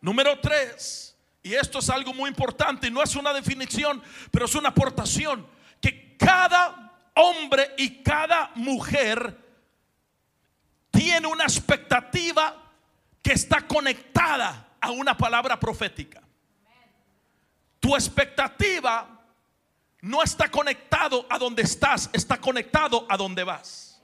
Número 0.00 0.40
tres, 0.40 1.16
y 1.44 1.54
esto 1.54 1.78
es 1.78 1.88
algo 1.90 2.12
muy 2.12 2.28
importante 2.28 2.88
y 2.88 2.90
no 2.90 3.04
es 3.04 3.14
una 3.14 3.32
definición, 3.32 4.02
pero 4.32 4.46
es 4.46 4.54
una 4.56 4.70
aportación, 4.70 5.46
que 5.80 6.16
cada 6.16 6.92
hombre 7.14 7.72
y 7.78 8.02
cada 8.02 8.50
mujer 8.56 9.44
tiene 10.90 11.28
una 11.28 11.44
expectativa 11.44 12.72
que 13.22 13.32
está 13.32 13.64
conectada 13.64 14.70
a 14.80 14.90
una 14.90 15.16
palabra 15.16 15.60
profética. 15.60 16.25
Tu 17.86 17.94
expectativa 17.94 19.06
no 20.00 20.20
está 20.20 20.50
conectado 20.50 21.24
a 21.30 21.38
donde 21.38 21.62
estás, 21.62 22.10
está 22.12 22.36
conectado 22.36 23.06
a 23.08 23.16
donde 23.16 23.44
vas. 23.44 24.02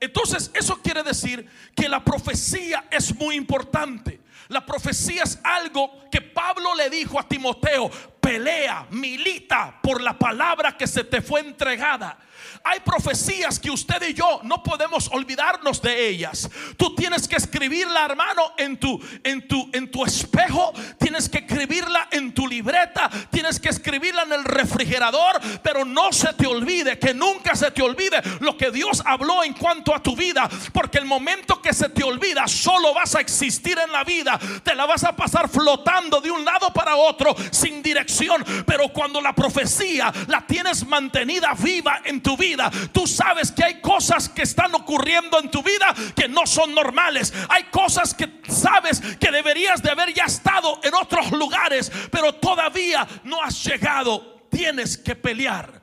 Entonces, 0.00 0.50
eso 0.54 0.80
quiere 0.80 1.02
decir 1.02 1.46
que 1.74 1.90
la 1.90 2.02
profecía 2.02 2.86
es 2.90 3.14
muy 3.14 3.34
importante. 3.34 4.22
La 4.48 4.64
profecía 4.64 5.24
es 5.24 5.38
algo 5.44 6.08
que 6.10 6.22
Pablo 6.22 6.74
le 6.74 6.88
dijo 6.88 7.20
a 7.20 7.28
Timoteo, 7.28 7.90
pelea, 8.18 8.86
milita 8.88 9.78
por 9.82 10.00
la 10.00 10.18
palabra 10.18 10.74
que 10.74 10.86
se 10.86 11.04
te 11.04 11.20
fue 11.20 11.40
entregada. 11.40 12.18
Hay 12.64 12.80
profecías 12.80 13.58
que 13.58 13.70
usted 13.70 14.02
y 14.08 14.14
yo 14.14 14.40
no 14.42 14.62
podemos 14.62 15.08
olvidarnos 15.12 15.80
de 15.82 16.08
ellas. 16.08 16.48
Tú 16.76 16.94
tienes 16.94 17.28
que 17.28 17.36
escribirla, 17.36 18.04
hermano, 18.04 18.52
en 18.56 18.78
tu 18.78 19.00
en 19.22 19.46
tu 19.46 19.70
en 19.72 19.90
tu 19.90 20.04
espejo, 20.04 20.72
tienes 20.98 21.28
que 21.28 21.38
escribirla 21.38 22.08
en 22.10 22.32
tu 22.32 22.46
libreta, 22.46 23.10
tienes 23.30 23.60
que 23.60 23.68
escribirla 23.68 24.22
en 24.22 24.32
el 24.32 24.44
refrigerador, 24.44 25.40
pero 25.62 25.84
no 25.84 26.12
se 26.12 26.32
te 26.34 26.46
olvide, 26.46 26.98
que 26.98 27.14
nunca 27.14 27.54
se 27.54 27.70
te 27.70 27.82
olvide 27.82 28.22
lo 28.40 28.56
que 28.56 28.70
Dios 28.70 29.02
habló 29.04 29.44
en 29.44 29.54
cuanto 29.54 29.94
a 29.94 30.02
tu 30.02 30.16
vida, 30.16 30.48
porque 30.72 30.98
el 30.98 31.04
momento 31.04 31.60
que 31.60 31.72
se 31.72 31.88
te 31.88 32.02
olvida, 32.02 32.46
solo 32.46 32.94
vas 32.94 33.14
a 33.14 33.20
existir 33.20 33.78
en 33.78 33.92
la 33.92 34.04
vida, 34.04 34.38
te 34.62 34.74
la 34.74 34.86
vas 34.86 35.04
a 35.04 35.14
pasar 35.14 35.48
flotando 35.48 36.20
de 36.20 36.30
un 36.30 36.44
lado 36.44 36.72
para 36.72 36.96
otro 36.96 37.34
sin 37.50 37.82
dirección, 37.82 38.44
pero 38.66 38.88
cuando 38.88 39.20
la 39.20 39.34
profecía 39.34 40.12
la 40.28 40.46
tienes 40.46 40.86
mantenida 40.86 41.54
viva 41.58 42.02
en 42.04 42.20
tu 42.26 42.36
vida, 42.36 42.72
tú 42.92 43.06
sabes 43.06 43.52
que 43.52 43.62
hay 43.62 43.80
cosas 43.80 44.28
que 44.28 44.42
están 44.42 44.74
ocurriendo 44.74 45.38
en 45.38 45.48
tu 45.48 45.62
vida 45.62 45.94
que 46.16 46.26
no 46.26 46.44
son 46.44 46.74
normales. 46.74 47.32
Hay 47.48 47.64
cosas 47.70 48.14
que 48.14 48.40
sabes 48.48 49.00
que 49.20 49.30
deberías 49.30 49.80
de 49.80 49.92
haber 49.92 50.12
ya 50.12 50.24
estado 50.24 50.80
en 50.82 50.92
otros 50.94 51.30
lugares, 51.30 51.92
pero 52.10 52.34
todavía 52.34 53.06
no 53.22 53.40
has 53.40 53.62
llegado. 53.64 54.48
Tienes 54.50 54.98
que 54.98 55.14
pelear 55.14 55.80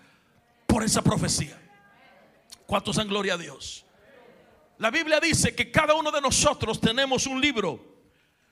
por 0.68 0.84
esa 0.84 1.02
profecía. 1.02 1.58
¿Cuántos 2.66 2.98
en 2.98 3.08
gloria 3.08 3.36
a 3.36 3.38
Dios? 3.38 3.86
La 4.80 4.92
Biblia 4.92 5.22
dice 5.22 5.56
que 5.56 5.72
cada 5.72 5.94
uno 5.94 6.12
de 6.12 6.20
nosotros 6.20 6.82
tenemos 6.82 7.26
un 7.26 7.40
libro. 7.40 7.80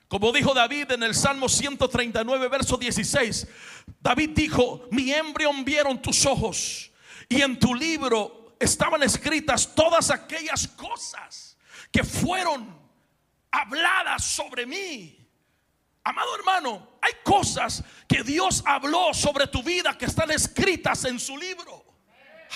Como 0.08 0.32
dijo 0.32 0.54
David 0.54 0.92
en 0.92 1.02
el 1.02 1.14
Salmo 1.14 1.46
139, 1.46 2.48
verso 2.48 2.78
16, 2.78 3.46
David 4.00 4.30
dijo, 4.30 4.88
mi 4.90 5.12
embrión 5.12 5.62
vieron 5.62 6.00
tus 6.00 6.24
ojos 6.24 6.91
y 7.28 7.42
en 7.42 7.58
tu 7.58 7.74
libro 7.74 8.56
estaban 8.58 9.02
escritas 9.02 9.74
todas 9.74 10.10
aquellas 10.10 10.68
cosas 10.68 11.56
que 11.90 12.04
fueron 12.04 12.78
habladas 13.50 14.24
sobre 14.24 14.66
mí. 14.66 15.18
Amado 16.04 16.34
hermano, 16.36 16.88
hay 17.00 17.12
cosas 17.22 17.84
que 18.08 18.22
Dios 18.22 18.62
habló 18.66 19.14
sobre 19.14 19.46
tu 19.46 19.62
vida 19.62 19.96
que 19.96 20.06
están 20.06 20.30
escritas 20.30 21.04
en 21.04 21.20
su 21.20 21.36
libro. 21.36 21.84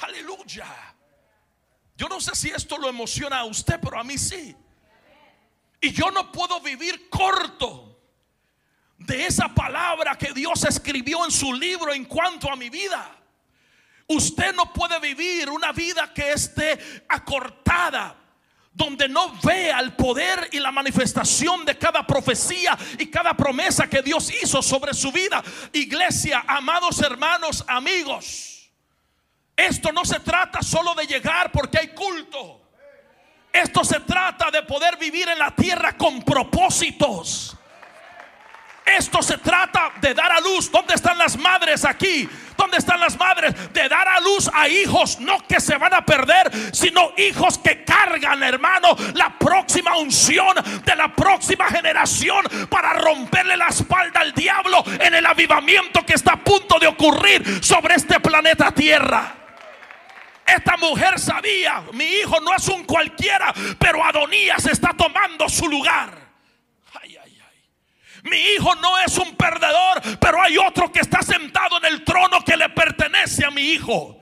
Aleluya. 0.02 0.66
Yo 1.96 2.08
no 2.08 2.20
sé 2.20 2.34
si 2.34 2.50
esto 2.50 2.76
lo 2.76 2.88
emociona 2.88 3.38
a 3.38 3.44
usted, 3.44 3.78
pero 3.80 3.98
a 3.98 4.04
mí 4.04 4.18
sí. 4.18 4.54
Y 5.80 5.92
yo 5.92 6.10
no 6.10 6.30
puedo 6.32 6.60
vivir 6.60 7.08
corto 7.08 7.98
de 8.98 9.26
esa 9.26 9.48
palabra 9.54 10.16
que 10.16 10.32
Dios 10.32 10.64
escribió 10.64 11.25
en 11.25 11.30
su 11.30 11.52
libro 11.52 11.92
en 11.92 12.04
cuanto 12.04 12.50
a 12.50 12.56
mi 12.56 12.70
vida. 12.70 13.16
Usted 14.08 14.54
no 14.54 14.72
puede 14.72 15.00
vivir 15.00 15.50
una 15.50 15.72
vida 15.72 16.12
que 16.14 16.32
esté 16.32 17.04
acortada 17.08 18.16
donde 18.76 19.08
no 19.08 19.32
vea 19.42 19.80
el 19.80 19.94
poder 19.94 20.50
y 20.52 20.60
la 20.60 20.70
manifestación 20.70 21.64
de 21.64 21.78
cada 21.78 22.06
profecía 22.06 22.76
y 22.98 23.06
cada 23.06 23.32
promesa 23.34 23.88
que 23.88 24.02
Dios 24.02 24.30
hizo 24.42 24.62
sobre 24.62 24.92
su 24.92 25.10
vida. 25.10 25.42
Iglesia, 25.72 26.44
amados 26.46 27.00
hermanos, 27.00 27.64
amigos, 27.66 28.70
esto 29.56 29.90
no 29.92 30.04
se 30.04 30.20
trata 30.20 30.62
solo 30.62 30.94
de 30.94 31.06
llegar 31.06 31.50
porque 31.50 31.78
hay 31.78 31.88
culto. 31.88 32.60
Esto 33.50 33.82
se 33.82 34.00
trata 34.00 34.50
de 34.50 34.62
poder 34.64 34.98
vivir 34.98 35.26
en 35.30 35.38
la 35.38 35.56
tierra 35.56 35.96
con 35.96 36.22
propósitos. 36.22 37.56
Esto 38.84 39.22
se 39.22 39.38
trata 39.38 39.92
de 40.02 40.12
dar 40.12 40.30
a 40.30 40.40
luz. 40.40 40.70
¿Dónde 40.70 40.92
están 40.92 41.16
las 41.16 41.38
madres 41.38 41.82
aquí? 41.86 42.28
¿Dónde 42.56 42.78
están 42.78 43.00
las 43.00 43.18
madres? 43.18 43.72
De 43.72 43.88
dar 43.88 44.08
a 44.08 44.20
luz 44.20 44.50
a 44.52 44.68
hijos, 44.68 45.20
no 45.20 45.38
que 45.46 45.60
se 45.60 45.76
van 45.76 45.94
a 45.94 46.04
perder, 46.04 46.50
sino 46.72 47.12
hijos 47.16 47.58
que 47.58 47.84
cargan, 47.84 48.42
hermano, 48.42 48.96
la 49.14 49.30
próxima 49.38 49.96
unción 49.96 50.54
de 50.84 50.96
la 50.96 51.14
próxima 51.14 51.66
generación 51.66 52.44
para 52.68 52.94
romperle 52.94 53.56
la 53.56 53.68
espalda 53.68 54.20
al 54.20 54.32
diablo 54.32 54.84
en 55.00 55.14
el 55.14 55.26
avivamiento 55.26 56.04
que 56.04 56.14
está 56.14 56.32
a 56.32 56.44
punto 56.44 56.78
de 56.78 56.86
ocurrir 56.86 57.62
sobre 57.62 57.94
este 57.94 58.20
planeta 58.20 58.72
Tierra. 58.72 59.34
Esta 60.46 60.76
mujer 60.76 61.18
sabía, 61.18 61.82
mi 61.92 62.04
hijo 62.04 62.40
no 62.40 62.54
es 62.54 62.68
un 62.68 62.84
cualquiera, 62.84 63.52
pero 63.78 64.04
Adonías 64.04 64.64
está 64.66 64.90
tomando 64.96 65.48
su 65.48 65.68
lugar. 65.68 66.25
Mi 68.30 68.37
hijo 68.37 68.75
no 68.76 68.99
es 68.99 69.16
un 69.18 69.37
perdedor, 69.37 70.02
pero 70.21 70.42
hay 70.42 70.59
otro 70.59 70.90
que 70.90 71.00
está 71.00 71.23
sentado 71.23 71.78
en 71.78 71.92
el 71.92 72.04
trono 72.04 72.40
que 72.45 72.56
le 72.56 72.68
pertenece 72.68 73.45
a 73.45 73.50
mi 73.50 73.62
hijo. 73.62 74.21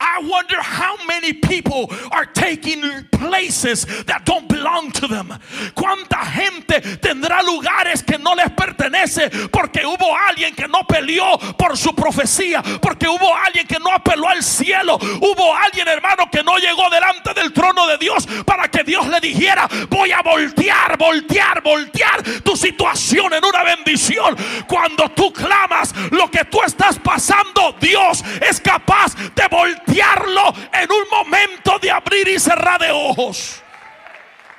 I 0.00 0.20
wonder 0.22 0.56
how 0.60 0.96
many 1.06 1.34
people 1.34 1.90
are 2.10 2.24
taking 2.24 2.82
places 3.12 3.84
that 4.06 4.24
don't 4.24 4.48
belong 4.48 4.90
to 4.92 5.06
them. 5.06 5.28
¿Cuánta 5.74 6.24
gente 6.24 6.80
tendrá 6.98 7.42
lugares 7.42 8.02
que 8.02 8.18
no 8.18 8.34
les 8.34 8.50
pertenece 8.50 9.30
porque 9.50 9.84
hubo 9.84 10.16
alguien 10.28 10.54
que 10.54 10.66
no 10.66 10.86
peleó 10.86 11.38
por 11.58 11.76
su 11.76 11.94
profecía, 11.94 12.62
porque 12.80 13.06
hubo 13.06 13.34
alguien 13.36 13.66
que 13.66 13.78
no 13.78 13.92
apeló 13.92 14.28
al 14.28 14.42
cielo, 14.42 14.96
hubo 14.96 15.54
alguien, 15.54 15.86
hermano, 15.86 16.30
que 16.30 16.42
no 16.42 16.56
llegó 16.56 16.88
delante 16.88 17.34
del 17.34 17.52
trono 17.52 17.86
de 17.86 17.98
Dios 17.98 18.26
para 18.46 18.68
que 18.68 18.82
Dios 18.82 19.06
le 19.06 19.20
dijera, 19.20 19.68
"Voy 19.90 20.12
a 20.12 20.22
voltear, 20.22 20.96
voltear, 20.96 21.62
voltear 21.62 22.22
tu 22.42 22.56
situación 22.56 23.34
en 23.34 23.44
una 23.44 23.62
bendición." 23.62 24.36
Cuando 24.66 25.10
tú 25.10 25.32
clamas 25.32 25.94
lo 26.10 26.30
que 26.30 26.44
tú 26.46 26.62
estás 26.62 26.98
pasando, 26.98 27.76
Dios 27.90 28.22
es 28.40 28.60
capaz 28.60 29.16
de 29.16 29.48
voltear 29.48 30.24
en 30.72 30.92
un 30.92 31.08
momento 31.10 31.76
de 31.80 31.90
abrir 31.90 32.28
y 32.28 32.38
cerrar 32.38 32.80
de 32.80 32.92
ojos. 32.92 33.62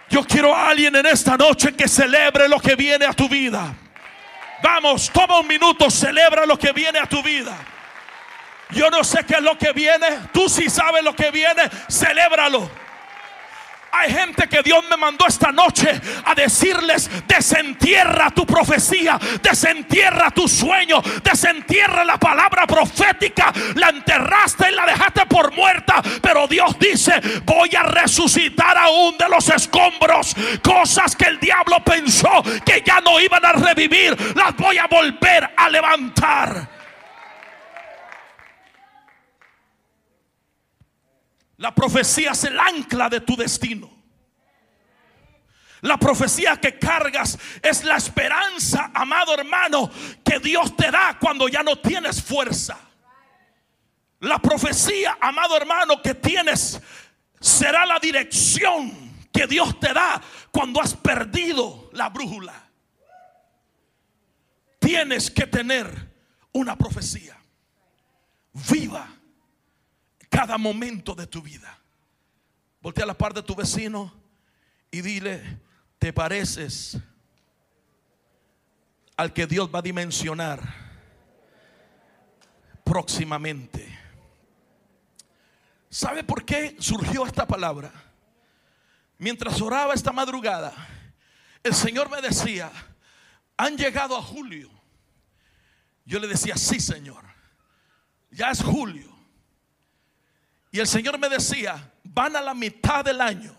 Yo 0.09 0.25
quiero 0.25 0.53
a 0.53 0.67
alguien 0.67 0.93
en 0.97 1.05
esta 1.05 1.37
noche 1.37 1.73
que 1.73 1.87
celebre 1.87 2.49
lo 2.49 2.59
que 2.59 2.75
viene 2.75 3.05
a 3.05 3.13
tu 3.13 3.29
vida. 3.29 3.73
Vamos, 4.61 5.09
toma 5.11 5.39
un 5.39 5.47
minuto, 5.47 5.89
celebra 5.89 6.45
lo 6.45 6.59
que 6.59 6.73
viene 6.73 6.99
a 6.99 7.05
tu 7.05 7.23
vida. 7.23 7.55
Yo 8.71 8.89
no 8.89 9.01
sé 9.03 9.23
qué 9.25 9.35
es 9.35 9.41
lo 9.41 9.57
que 9.57 9.71
viene, 9.71 10.07
tú 10.33 10.49
sí 10.49 10.69
sabes 10.69 11.01
lo 11.01 11.15
que 11.15 11.31
viene, 11.31 11.63
celébralo. 11.89 12.69
Hay 13.91 14.11
gente 14.11 14.47
que 14.47 14.61
Dios 14.63 14.83
me 14.89 14.97
mandó 14.97 15.25
esta 15.27 15.51
noche 15.51 15.89
a 16.23 16.33
decirles, 16.33 17.09
desentierra 17.27 18.31
tu 18.31 18.45
profecía, 18.45 19.19
desentierra 19.41 20.31
tu 20.31 20.47
sueño, 20.47 21.01
desentierra 21.23 22.05
la 22.05 22.17
palabra 22.17 22.65
profética, 22.65 23.51
la 23.75 23.89
enterraste 23.89 24.71
y 24.71 24.75
la 24.75 24.85
dejaste 24.85 25.25
por 25.25 25.53
muerta, 25.53 26.01
pero 26.21 26.47
Dios 26.47 26.77
dice, 26.79 27.19
voy 27.43 27.69
a 27.75 27.83
resucitar 27.83 28.77
aún 28.77 29.17
de 29.17 29.27
los 29.29 29.49
escombros, 29.49 30.35
cosas 30.63 31.15
que 31.15 31.25
el 31.25 31.39
diablo 31.39 31.83
pensó 31.83 32.43
que 32.65 32.81
ya 32.85 33.01
no 33.01 33.19
iban 33.19 33.45
a 33.45 33.53
revivir, 33.53 34.15
las 34.35 34.55
voy 34.55 34.77
a 34.77 34.87
volver 34.87 35.49
a 35.55 35.69
levantar. 35.69 36.80
La 41.61 41.75
profecía 41.75 42.31
es 42.31 42.43
el 42.45 42.59
ancla 42.59 43.07
de 43.07 43.21
tu 43.21 43.35
destino. 43.35 43.87
La 45.81 45.95
profecía 45.97 46.57
que 46.57 46.79
cargas 46.79 47.37
es 47.61 47.83
la 47.83 47.97
esperanza, 47.97 48.89
amado 48.95 49.35
hermano, 49.35 49.91
que 50.23 50.39
Dios 50.39 50.75
te 50.75 50.89
da 50.89 51.19
cuando 51.19 51.47
ya 51.47 51.61
no 51.61 51.75
tienes 51.75 52.19
fuerza. 52.19 52.79
La 54.21 54.39
profecía, 54.39 55.19
amado 55.21 55.55
hermano, 55.55 56.01
que 56.01 56.15
tienes 56.15 56.81
será 57.39 57.85
la 57.85 57.99
dirección 57.99 59.27
que 59.31 59.45
Dios 59.45 59.79
te 59.79 59.93
da 59.93 60.19
cuando 60.49 60.81
has 60.81 60.95
perdido 60.95 61.91
la 61.93 62.09
brújula. 62.09 62.55
Tienes 64.79 65.29
que 65.29 65.45
tener 65.45 66.11
una 66.53 66.75
profecía 66.75 67.37
viva 68.51 69.20
cada 70.31 70.57
momento 70.57 71.13
de 71.13 71.27
tu 71.27 71.41
vida. 71.41 71.77
Voltea 72.81 73.03
a 73.03 73.07
la 73.07 73.17
par 73.17 73.33
de 73.33 73.43
tu 73.43 73.53
vecino 73.53 74.11
y 74.89 75.01
dile, 75.01 75.59
te 75.99 76.13
pareces 76.13 76.97
al 79.17 79.33
que 79.33 79.45
Dios 79.45 79.69
va 79.69 79.79
a 79.79 79.83
dimensionar 79.83 80.61
próximamente. 82.83 83.99
¿Sabe 85.89 86.23
por 86.23 86.45
qué 86.45 86.77
surgió 86.79 87.25
esta 87.25 87.45
palabra? 87.45 87.91
Mientras 89.17 89.61
oraba 89.61 89.93
esta 89.93 90.13
madrugada, 90.13 90.73
el 91.61 91.75
Señor 91.75 92.09
me 92.09 92.21
decía, 92.21 92.71
han 93.57 93.77
llegado 93.77 94.17
a 94.17 94.21
julio. 94.21 94.71
Yo 96.05 96.19
le 96.19 96.27
decía, 96.27 96.55
sí, 96.55 96.79
Señor, 96.79 97.25
ya 98.31 98.49
es 98.49 98.63
julio. 98.63 99.10
Y 100.71 100.79
el 100.79 100.87
Señor 100.87 101.19
me 101.19 101.27
decía, 101.29 101.91
van 102.03 102.35
a 102.35 102.41
la 102.41 102.53
mitad 102.53 103.03
del 103.03 103.19
año. 103.19 103.53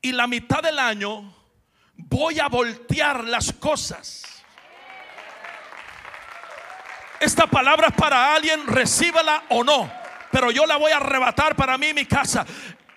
Y 0.00 0.12
la 0.12 0.26
mitad 0.26 0.62
del 0.62 0.78
año 0.78 1.34
voy 1.94 2.38
a 2.38 2.48
voltear 2.48 3.24
las 3.24 3.52
cosas. 3.52 4.22
Esta 7.18 7.46
palabra 7.46 7.88
es 7.88 7.94
para 7.94 8.34
alguien, 8.34 8.66
recíbela 8.66 9.44
o 9.50 9.62
no. 9.62 9.92
Pero 10.30 10.50
yo 10.52 10.64
la 10.64 10.76
voy 10.76 10.92
a 10.92 10.98
arrebatar 10.98 11.56
para 11.56 11.76
mí 11.76 11.92
mi 11.92 12.06
casa 12.06 12.46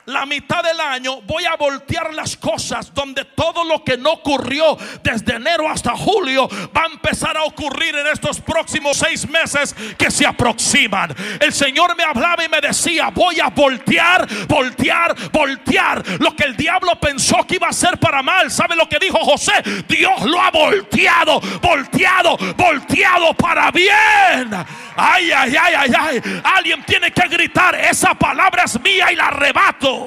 la 0.05 0.25
mitad 0.25 0.63
del 0.63 0.79
año 0.79 1.21
voy 1.21 1.45
a 1.45 1.55
voltear 1.55 2.13
las 2.13 2.35
cosas 2.35 2.93
donde 2.93 3.25
todo 3.25 3.63
lo 3.63 3.83
que 3.83 3.97
no 3.97 4.11
ocurrió 4.11 4.77
desde 5.01 5.35
enero 5.35 5.69
hasta 5.69 5.91
julio 5.91 6.47
va 6.75 6.83
a 6.83 6.91
empezar 6.91 7.37
a 7.37 7.43
ocurrir 7.43 7.95
en 7.95 8.07
estos 8.07 8.41
próximos 8.41 8.97
seis 8.97 9.27
meses 9.29 9.73
que 9.97 10.11
se 10.11 10.25
aproximan. 10.25 11.15
El 11.39 11.53
Señor 11.53 11.95
me 11.95 12.03
hablaba 12.03 12.43
y 12.43 12.49
me 12.49 12.59
decía, 12.59 13.09
voy 13.09 13.39
a 13.39 13.49
voltear, 13.49 14.27
voltear, 14.47 15.15
voltear 15.31 16.03
lo 16.19 16.35
que 16.35 16.43
el 16.43 16.57
diablo 16.57 16.99
pensó 16.99 17.45
que 17.47 17.55
iba 17.55 17.69
a 17.69 17.73
ser 17.73 17.97
para 17.97 18.21
mal. 18.21 18.51
¿Sabe 18.51 18.75
lo 18.75 18.87
que 18.89 18.99
dijo 18.99 19.17
José? 19.19 19.53
Dios 19.87 20.21
lo 20.23 20.41
ha 20.41 20.51
volteado, 20.51 21.39
volteado, 21.61 22.37
volteado 22.57 23.33
para 23.35 23.71
bien. 23.71 24.53
Ay, 24.95 25.31
ay, 25.31 25.55
ay, 25.59 25.73
ay, 25.77 25.91
ay. 25.97 26.41
Alguien 26.43 26.83
tiene 26.85 27.11
que 27.11 27.27
gritar, 27.27 27.75
esa 27.75 28.13
palabra 28.13 28.63
es 28.65 28.79
mía 28.81 29.11
y 29.11 29.15
la 29.15 29.27
arrebato. 29.27 30.02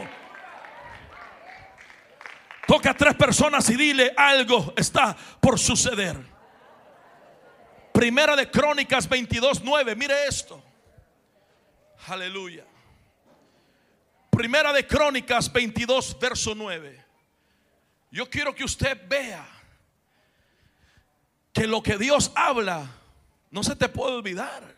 Toca 2.66 2.90
a 2.90 2.94
tres 2.94 3.14
personas 3.14 3.68
y 3.70 3.76
dile 3.76 4.12
algo 4.16 4.74
está 4.76 5.16
por 5.40 5.58
suceder. 5.58 6.16
Primera 7.92 8.36
de 8.36 8.50
Crónicas 8.50 9.08
22, 9.08 9.62
9. 9.62 9.94
Mire 9.94 10.26
esto. 10.26 10.62
Aleluya. 12.08 12.64
Primera 14.30 14.72
de 14.72 14.86
Crónicas 14.86 15.50
22, 15.50 16.18
verso 16.18 16.54
9. 16.54 17.04
Yo 18.10 18.28
quiero 18.28 18.54
que 18.54 18.64
usted 18.64 19.00
vea 19.08 19.46
que 21.52 21.66
lo 21.66 21.82
que 21.82 21.96
Dios 21.96 22.32
habla 22.34 22.86
no 23.50 23.62
se 23.62 23.76
te 23.76 23.88
puede 23.88 24.16
olvidar. 24.16 24.74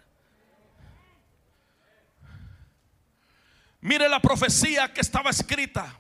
Mire 3.81 4.09
la 4.09 4.21
profecía 4.21 4.93
que 4.93 5.01
estaba 5.01 5.31
escrita. 5.31 5.99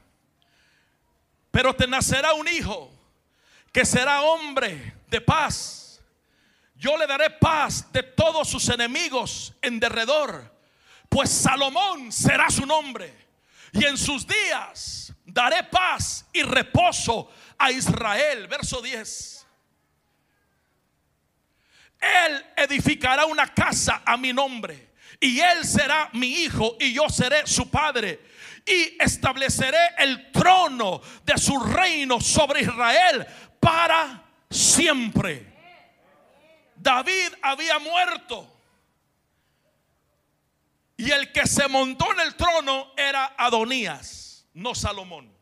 Pero 1.50 1.74
te 1.74 1.86
nacerá 1.86 2.32
un 2.34 2.46
hijo 2.48 2.90
que 3.72 3.84
será 3.84 4.22
hombre 4.22 4.94
de 5.08 5.20
paz. 5.20 6.00
Yo 6.74 6.96
le 6.96 7.06
daré 7.06 7.30
paz 7.30 7.92
de 7.92 8.02
todos 8.02 8.48
sus 8.48 8.68
enemigos 8.68 9.54
en 9.62 9.80
derredor. 9.80 10.54
Pues 11.08 11.30
Salomón 11.30 12.12
será 12.12 12.50
su 12.50 12.64
nombre. 12.66 13.12
Y 13.72 13.84
en 13.84 13.96
sus 13.96 14.26
días 14.26 15.12
daré 15.24 15.64
paz 15.64 16.26
y 16.32 16.42
reposo 16.42 17.30
a 17.58 17.70
Israel. 17.70 18.46
Verso 18.46 18.80
10. 18.80 19.46
Él 22.00 22.46
edificará 22.56 23.26
una 23.26 23.52
casa 23.52 24.02
a 24.04 24.16
mi 24.16 24.32
nombre 24.32 24.88
y 25.20 25.40
él 25.40 25.64
será 25.64 26.10
mi 26.12 26.28
hijo 26.28 26.76
y 26.78 26.92
yo 26.92 27.08
seré 27.08 27.46
su 27.46 27.68
padre. 27.68 28.20
Y 28.68 29.02
estableceré 29.02 29.78
el 29.98 30.30
trono 30.30 31.00
de 31.24 31.38
su 31.38 31.58
reino 31.58 32.20
sobre 32.20 32.62
Israel 32.62 33.26
para 33.58 34.24
siempre. 34.50 35.54
David 36.76 37.32
había 37.42 37.78
muerto. 37.78 38.54
Y 40.96 41.10
el 41.10 41.32
que 41.32 41.46
se 41.46 41.68
montó 41.68 42.12
en 42.12 42.20
el 42.20 42.34
trono 42.34 42.92
era 42.96 43.34
Adonías, 43.38 44.46
no 44.54 44.74
Salomón. 44.74 45.32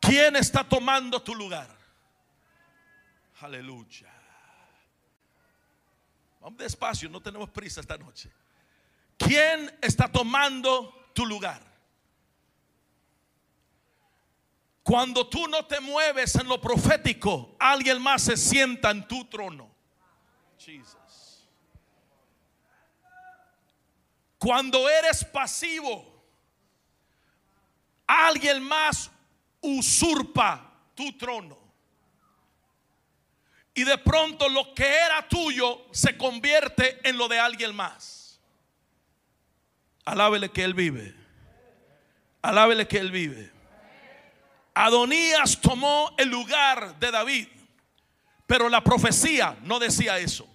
¿Quién 0.00 0.36
está 0.36 0.64
tomando 0.64 1.22
tu 1.22 1.34
lugar? 1.34 1.68
Aleluya. 3.40 4.10
Vamos 6.40 6.58
despacio, 6.58 7.08
no 7.08 7.20
tenemos 7.20 7.50
prisa 7.50 7.80
esta 7.80 7.96
noche. 7.96 8.30
¿Quién 9.16 9.76
está 9.80 10.10
tomando 10.10 11.10
tu 11.14 11.26
lugar? 11.26 11.72
Cuando 14.82 15.28
tú 15.28 15.46
no 15.46 15.64
te 15.66 15.80
mueves 15.80 16.34
en 16.34 16.48
lo 16.48 16.60
profético, 16.60 17.54
alguien 17.58 18.02
más 18.02 18.22
se 18.22 18.36
sienta 18.36 18.90
en 18.90 19.06
tu 19.06 19.24
trono. 19.26 19.70
Jesus. 20.58 20.96
Cuando 24.38 24.88
eres 24.88 25.24
pasivo, 25.24 26.24
alguien 28.06 28.62
más 28.62 29.10
usurpa 29.60 30.72
tu 30.94 31.16
trono. 31.16 31.56
Y 33.74 33.84
de 33.84 33.96
pronto 33.98 34.48
lo 34.48 34.74
que 34.74 34.84
era 34.84 35.26
tuyo 35.28 35.86
se 35.92 36.18
convierte 36.18 37.08
en 37.08 37.16
lo 37.16 37.28
de 37.28 37.38
alguien 37.38 37.74
más. 37.74 38.21
Alábele 40.04 40.50
que 40.50 40.64
Él 40.64 40.74
vive. 40.74 41.14
Alábele 42.42 42.88
que 42.88 42.98
Él 42.98 43.10
vive. 43.10 43.50
Adonías 44.74 45.60
tomó 45.60 46.12
el 46.16 46.28
lugar 46.28 46.98
de 46.98 47.10
David, 47.10 47.48
pero 48.46 48.68
la 48.68 48.82
profecía 48.82 49.56
no 49.62 49.78
decía 49.78 50.18
eso. 50.18 50.48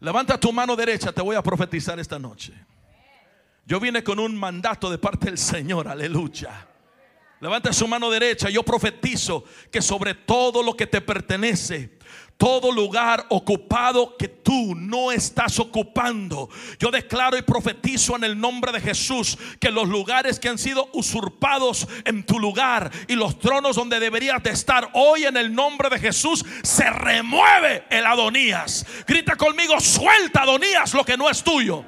Levanta 0.00 0.38
tu 0.40 0.52
mano 0.52 0.74
derecha, 0.74 1.12
te 1.12 1.22
voy 1.22 1.36
a 1.36 1.42
profetizar 1.42 2.00
esta 2.00 2.18
noche. 2.18 2.52
Yo 3.64 3.78
vine 3.78 4.02
con 4.02 4.18
un 4.18 4.36
mandato 4.36 4.90
de 4.90 4.98
parte 4.98 5.26
del 5.26 5.38
Señor, 5.38 5.86
aleluya. 5.86 6.66
Levanta 7.42 7.72
su 7.72 7.88
mano 7.88 8.08
derecha. 8.08 8.48
Yo 8.50 8.62
profetizo 8.62 9.44
que 9.70 9.82
sobre 9.82 10.14
todo 10.14 10.62
lo 10.62 10.76
que 10.76 10.86
te 10.86 11.00
pertenece, 11.00 11.98
todo 12.42 12.72
lugar 12.72 13.24
ocupado 13.28 14.16
que 14.16 14.26
tú 14.26 14.74
no 14.74 15.12
estás 15.12 15.60
ocupando. 15.60 16.50
Yo 16.76 16.90
declaro 16.90 17.38
y 17.38 17.42
profetizo 17.42 18.16
en 18.16 18.24
el 18.24 18.40
nombre 18.40 18.72
de 18.72 18.80
Jesús 18.80 19.38
que 19.60 19.70
los 19.70 19.86
lugares 19.88 20.40
que 20.40 20.48
han 20.48 20.58
sido 20.58 20.88
usurpados 20.92 21.86
en 22.04 22.26
tu 22.26 22.40
lugar 22.40 22.90
y 23.06 23.14
los 23.14 23.38
tronos 23.38 23.76
donde 23.76 24.00
deberías 24.00 24.42
de 24.42 24.50
estar 24.50 24.90
hoy 24.94 25.22
en 25.22 25.36
el 25.36 25.54
nombre 25.54 25.88
de 25.88 26.00
Jesús 26.00 26.44
se 26.64 26.90
remueve 26.90 27.84
el 27.90 28.04
Adonías. 28.04 28.84
Grita 29.06 29.36
conmigo, 29.36 29.78
suelta 29.78 30.42
Adonías 30.42 30.94
lo 30.94 31.04
que 31.04 31.16
no 31.16 31.30
es 31.30 31.44
tuyo. 31.44 31.84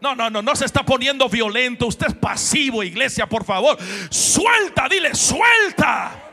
No, 0.00 0.14
no, 0.14 0.30
no, 0.30 0.40
no 0.40 0.54
se 0.54 0.66
está 0.66 0.84
poniendo 0.84 1.28
violento. 1.28 1.88
Usted 1.88 2.06
es 2.06 2.14
pasivo, 2.14 2.84
iglesia, 2.84 3.28
por 3.28 3.44
favor. 3.44 3.76
Suelta, 4.08 4.86
dile, 4.88 5.16
suelta. 5.16 6.27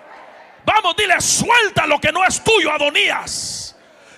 Vamos, 0.65 0.95
dile, 0.97 1.21
suelta 1.21 1.86
lo 1.86 1.99
que 1.99 2.12
no 2.12 2.25
es 2.25 2.43
tuyo, 2.43 2.71
Adonías. 2.71 3.64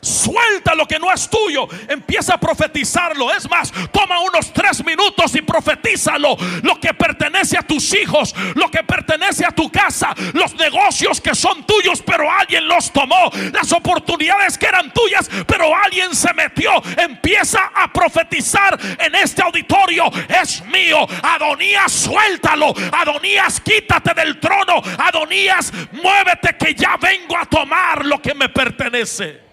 Suelta 0.02 0.76
lo 0.76 0.88
que 0.88 1.00
no 1.00 1.12
es 1.12 1.30
tuyo. 1.30 1.68
Empieza 1.88 2.36
a 2.36 2.40
profetizarlo. 2.40 3.34
Es 3.34 3.50
más, 3.50 3.72
toma 3.92 4.20
unos 4.20 4.54
tres 4.54 4.84
minutos 4.86 5.36
y 5.36 5.42
profetízalo. 5.42 6.38
Lo 6.64 6.80
que 6.80 6.94
pertenece 6.94 7.58
a 7.58 7.62
tus 7.62 7.94
hijos, 7.94 8.34
lo 8.56 8.70
que 8.70 8.84
pertenece 8.84 9.46
a 9.46 9.52
tu 9.52 9.72
casa, 9.72 10.14
los 10.34 10.54
negocios 10.56 11.22
que 11.22 11.36
son 11.36 11.66
tuyos, 11.66 12.02
pero 12.06 12.32
alguien 12.32 12.68
los 12.68 12.92
tomó. 12.92 13.32
Las 13.52 13.72
oportunidades 13.72 14.58
que 14.58 14.68
eran 14.68 14.92
tuyas, 14.94 15.30
pero 15.46 15.76
alguien 15.76 16.16
se 16.16 16.34
metió. 16.34 16.72
Empieza 16.98 17.72
a 17.74 17.92
profetizar 17.92 18.78
en 19.00 19.16
este 19.16 19.42
auditorio. 19.42 20.06
Es 20.28 20.64
mío. 20.66 21.08
Adonías, 21.24 21.92
suéltalo. 21.92 22.74
Adonías, 22.92 23.60
quítate 23.62 24.14
del 24.14 24.40
trono. 24.40 24.82
Adonías, 24.98 25.72
muévete 25.92 26.56
que 26.58 26.74
ya 26.76 26.98
vengo 26.98 27.38
a 27.38 27.46
tomar 27.46 28.06
lo 28.06 28.22
que 28.22 28.34
me 28.34 28.50
pertenece. 28.50 29.47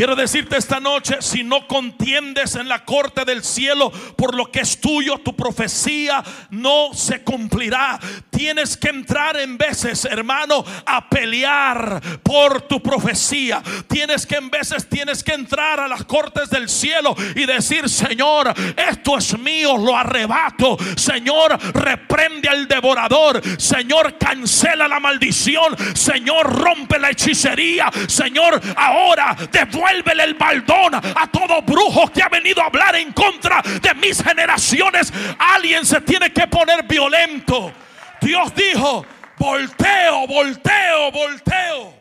Quiero 0.00 0.16
decirte 0.16 0.56
esta 0.56 0.80
noche, 0.80 1.16
si 1.20 1.44
no 1.44 1.66
contiendes 1.68 2.54
en 2.54 2.70
la 2.70 2.86
corte 2.86 3.26
del 3.26 3.44
cielo 3.44 3.92
por 4.16 4.34
lo 4.34 4.50
que 4.50 4.60
es 4.60 4.80
tuyo, 4.80 5.18
tu 5.18 5.36
profecía 5.36 6.24
no 6.48 6.94
se 6.94 7.22
cumplirá. 7.22 8.00
Tienes 8.30 8.78
que 8.78 8.88
entrar 8.88 9.36
en 9.36 9.58
veces, 9.58 10.06
hermano, 10.06 10.64
a 10.86 11.06
pelear 11.10 12.00
por 12.22 12.62
tu 12.62 12.82
profecía. 12.82 13.62
Tienes 13.88 14.24
que 14.24 14.36
en 14.36 14.48
veces 14.48 14.88
tienes 14.88 15.22
que 15.22 15.34
entrar 15.34 15.80
a 15.80 15.86
las 15.86 16.06
cortes 16.06 16.48
del 16.48 16.70
cielo 16.70 17.14
y 17.36 17.44
decir, 17.44 17.86
Señor, 17.86 18.54
esto 18.74 19.18
es 19.18 19.38
mío, 19.38 19.76
lo 19.76 19.94
arrebato. 19.94 20.78
Señor, 20.96 21.58
reprende 21.74 22.48
al 22.48 22.66
devorador. 22.66 23.42
Señor, 23.60 24.16
cancela 24.16 24.88
la 24.88 24.98
maldición. 24.98 25.76
Señor, 25.94 26.58
rompe 26.58 26.98
la 26.98 27.10
hechicería. 27.10 27.90
Señor, 28.08 28.58
ahora 28.76 29.36
devuelve 29.52 29.89
devuélvele 29.90 30.24
el 30.24 30.34
baldón 30.34 30.94
a 30.94 31.26
todo 31.30 31.62
brujo 31.62 32.08
que 32.12 32.22
ha 32.22 32.28
venido 32.28 32.62
a 32.62 32.66
hablar 32.66 32.96
en 32.96 33.12
contra 33.12 33.62
de 33.62 33.94
mis 33.94 34.22
generaciones. 34.22 35.12
Alguien 35.38 35.84
se 35.84 36.00
tiene 36.00 36.32
que 36.32 36.46
poner 36.46 36.84
violento. 36.84 37.72
Dios 38.20 38.54
dijo, 38.54 39.04
volteo, 39.38 40.26
volteo, 40.26 41.10
volteo. 41.10 42.00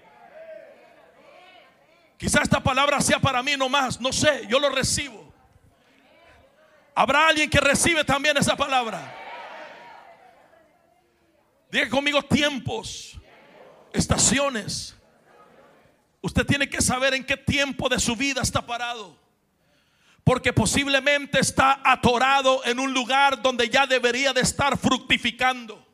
Quizá 2.18 2.42
esta 2.42 2.60
palabra 2.60 3.00
sea 3.00 3.20
para 3.20 3.42
mí 3.42 3.56
nomás, 3.56 4.00
no 4.02 4.12
sé, 4.12 4.46
yo 4.48 4.60
lo 4.60 4.70
recibo. 4.70 5.34
Habrá 6.94 7.28
alguien 7.28 7.50
que 7.50 7.62
recibe 7.62 8.04
también 8.04 8.36
esa 8.36 8.58
palabra. 8.58 9.16
Diga 11.72 11.88
conmigo 11.88 12.22
tiempos, 12.24 13.18
estaciones 13.94 14.99
Usted 16.22 16.46
tiene 16.46 16.70
que 16.70 16.82
saber 16.82 17.14
en 17.14 17.24
qué 17.24 17.38
tiempo 17.38 17.88
de 17.88 18.00
su 18.00 18.16
vida 18.16 18.42
está 18.42 18.66
parado. 18.66 19.18
Porque 20.24 20.54
posiblemente 20.54 21.40
está 21.40 21.82
atorado 21.84 22.64
en 22.66 22.80
un 22.80 22.94
lugar 22.94 23.42
donde 23.42 23.70
ya 23.70 23.88
debería 23.88 24.34
de 24.34 24.42
estar 24.42 24.78
fructificando. 24.78 25.86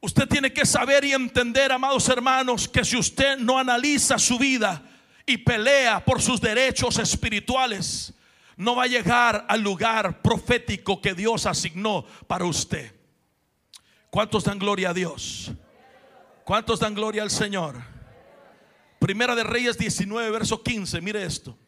Usted 0.00 0.26
tiene 0.26 0.52
que 0.52 0.66
saber 0.66 1.04
y 1.04 1.12
entender, 1.12 1.70
amados 1.70 2.08
hermanos, 2.08 2.66
que 2.68 2.84
si 2.84 2.96
usted 2.96 3.38
no 3.38 3.58
analiza 3.58 4.18
su 4.18 4.36
vida 4.36 4.82
y 5.24 5.36
pelea 5.38 6.04
por 6.04 6.20
sus 6.20 6.40
derechos 6.40 6.98
espirituales, 6.98 8.12
no 8.56 8.74
va 8.74 8.84
a 8.84 8.88
llegar 8.88 9.46
al 9.48 9.60
lugar 9.60 10.20
profético 10.20 11.00
que 11.00 11.14
Dios 11.14 11.46
asignó 11.46 12.04
para 12.26 12.46
usted. 12.46 12.92
¿Cuántos 14.10 14.44
dan 14.44 14.58
gloria 14.58 14.90
a 14.90 14.94
Dios? 14.94 15.52
¿Cuántos 16.44 16.80
dan 16.80 16.94
gloria 16.94 17.22
al 17.22 17.30
Señor? 17.30 17.91
Primera 19.02 19.34
de 19.34 19.42
Reyes 19.42 19.76
19, 19.76 20.30
verso 20.30 20.62
15. 20.62 21.00
Mire 21.00 21.24
esto. 21.24 21.58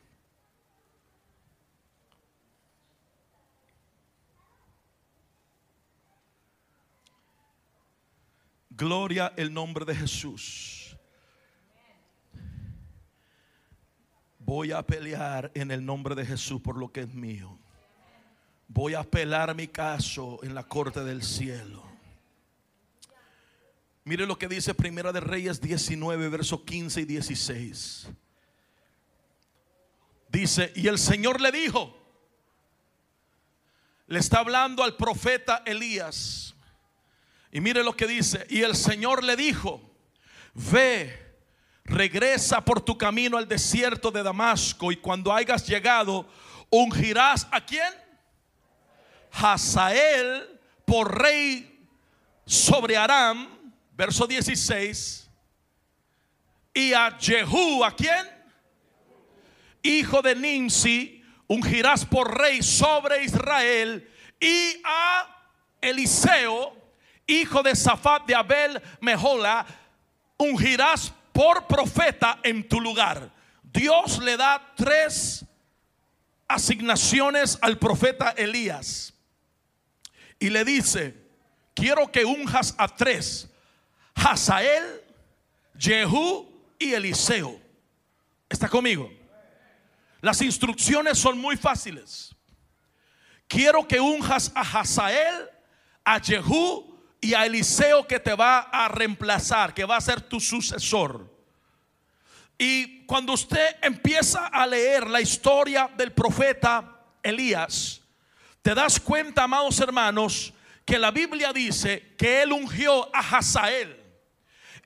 Gloria 8.70 9.32
el 9.36 9.52
nombre 9.52 9.84
de 9.84 9.96
Jesús. 9.96 10.96
Voy 14.38 14.70
a 14.70 14.86
pelear 14.86 15.50
en 15.56 15.72
el 15.72 15.84
nombre 15.84 16.14
de 16.14 16.24
Jesús 16.24 16.62
por 16.62 16.78
lo 16.78 16.92
que 16.92 17.00
es 17.00 17.12
mío. 17.12 17.58
Voy 18.68 18.94
a 18.94 19.00
apelar 19.00 19.56
mi 19.56 19.66
caso 19.66 20.38
en 20.44 20.54
la 20.54 20.62
corte 20.62 21.02
del 21.02 21.24
cielo. 21.24 21.93
Mire 24.04 24.26
lo 24.26 24.38
que 24.38 24.48
dice 24.48 24.74
Primera 24.74 25.12
de 25.12 25.20
Reyes 25.20 25.62
19, 25.62 26.28
versos 26.28 26.60
15 26.60 27.00
y 27.00 27.04
16. 27.06 28.08
Dice, 30.28 30.72
y 30.76 30.88
el 30.88 30.98
Señor 30.98 31.40
le 31.40 31.50
dijo, 31.50 31.96
le 34.06 34.18
está 34.18 34.40
hablando 34.40 34.84
al 34.84 34.96
profeta 34.96 35.62
Elías. 35.64 36.54
Y 37.50 37.60
mire 37.60 37.82
lo 37.82 37.96
que 37.96 38.06
dice, 38.06 38.46
y 38.50 38.60
el 38.60 38.76
Señor 38.76 39.24
le 39.24 39.36
dijo, 39.36 39.80
ve, 40.52 41.38
regresa 41.84 42.62
por 42.62 42.82
tu 42.82 42.98
camino 42.98 43.38
al 43.38 43.48
desierto 43.48 44.10
de 44.10 44.22
Damasco 44.22 44.92
y 44.92 44.96
cuando 44.96 45.32
hayas 45.32 45.66
llegado, 45.66 46.28
ungirás 46.68 47.46
a 47.50 47.64
quién? 47.64 47.94
Hazael 49.30 50.60
por 50.84 51.22
rey 51.22 51.88
sobre 52.44 52.98
Aram 52.98 53.53
verso 53.96 54.26
16, 54.26 55.30
y 56.74 56.92
a 56.92 57.16
Jehú, 57.18 57.84
¿a 57.84 57.94
quién? 57.94 58.26
Hijo 59.82 60.22
de 60.22 60.34
Nimsi, 60.34 61.22
ungirás 61.46 62.04
por 62.04 62.36
rey 62.36 62.62
sobre 62.62 63.24
Israel, 63.24 64.08
y 64.40 64.80
a 64.84 65.50
Eliseo, 65.80 66.76
hijo 67.26 67.62
de 67.62 67.76
Safat 67.76 68.26
de 68.26 68.34
Abel 68.34 68.82
Mejola, 69.00 69.64
ungirás 70.36 71.12
por 71.32 71.66
profeta 71.66 72.40
en 72.42 72.68
tu 72.68 72.80
lugar. 72.80 73.30
Dios 73.62 74.18
le 74.22 74.36
da 74.36 74.72
tres 74.76 75.44
asignaciones 76.48 77.58
al 77.60 77.78
profeta 77.78 78.30
Elías 78.30 79.14
y 80.38 80.50
le 80.50 80.64
dice, 80.64 81.14
quiero 81.74 82.10
que 82.12 82.24
unjas 82.24 82.74
a 82.78 82.88
tres, 82.88 83.50
Hazael, 84.14 85.02
Jehú 85.78 86.48
y 86.78 86.92
Eliseo. 86.92 87.60
¿Está 88.48 88.68
conmigo? 88.68 89.10
Las 90.20 90.40
instrucciones 90.40 91.18
son 91.18 91.38
muy 91.38 91.56
fáciles. 91.56 92.34
Quiero 93.46 93.86
que 93.86 94.00
unjas 94.00 94.52
a 94.54 94.60
Hazael, 94.62 95.50
a 96.04 96.18
Jehú 96.20 96.98
y 97.20 97.34
a 97.34 97.46
Eliseo 97.46 98.06
que 98.06 98.18
te 98.18 98.34
va 98.34 98.60
a 98.60 98.88
reemplazar, 98.88 99.74
que 99.74 99.84
va 99.84 99.96
a 99.96 100.00
ser 100.00 100.20
tu 100.20 100.40
sucesor. 100.40 101.32
Y 102.58 103.04
cuando 103.06 103.32
usted 103.32 103.76
empieza 103.82 104.46
a 104.46 104.66
leer 104.66 105.08
la 105.08 105.20
historia 105.20 105.90
del 105.96 106.12
profeta 106.12 107.00
Elías, 107.22 108.00
te 108.62 108.74
das 108.74 109.00
cuenta, 109.00 109.42
amados 109.42 109.78
hermanos, 109.80 110.52
que 110.84 110.98
la 110.98 111.10
Biblia 111.10 111.52
dice 111.52 112.14
que 112.16 112.42
él 112.42 112.52
ungió 112.52 113.14
a 113.14 113.20
Hazael, 113.20 114.03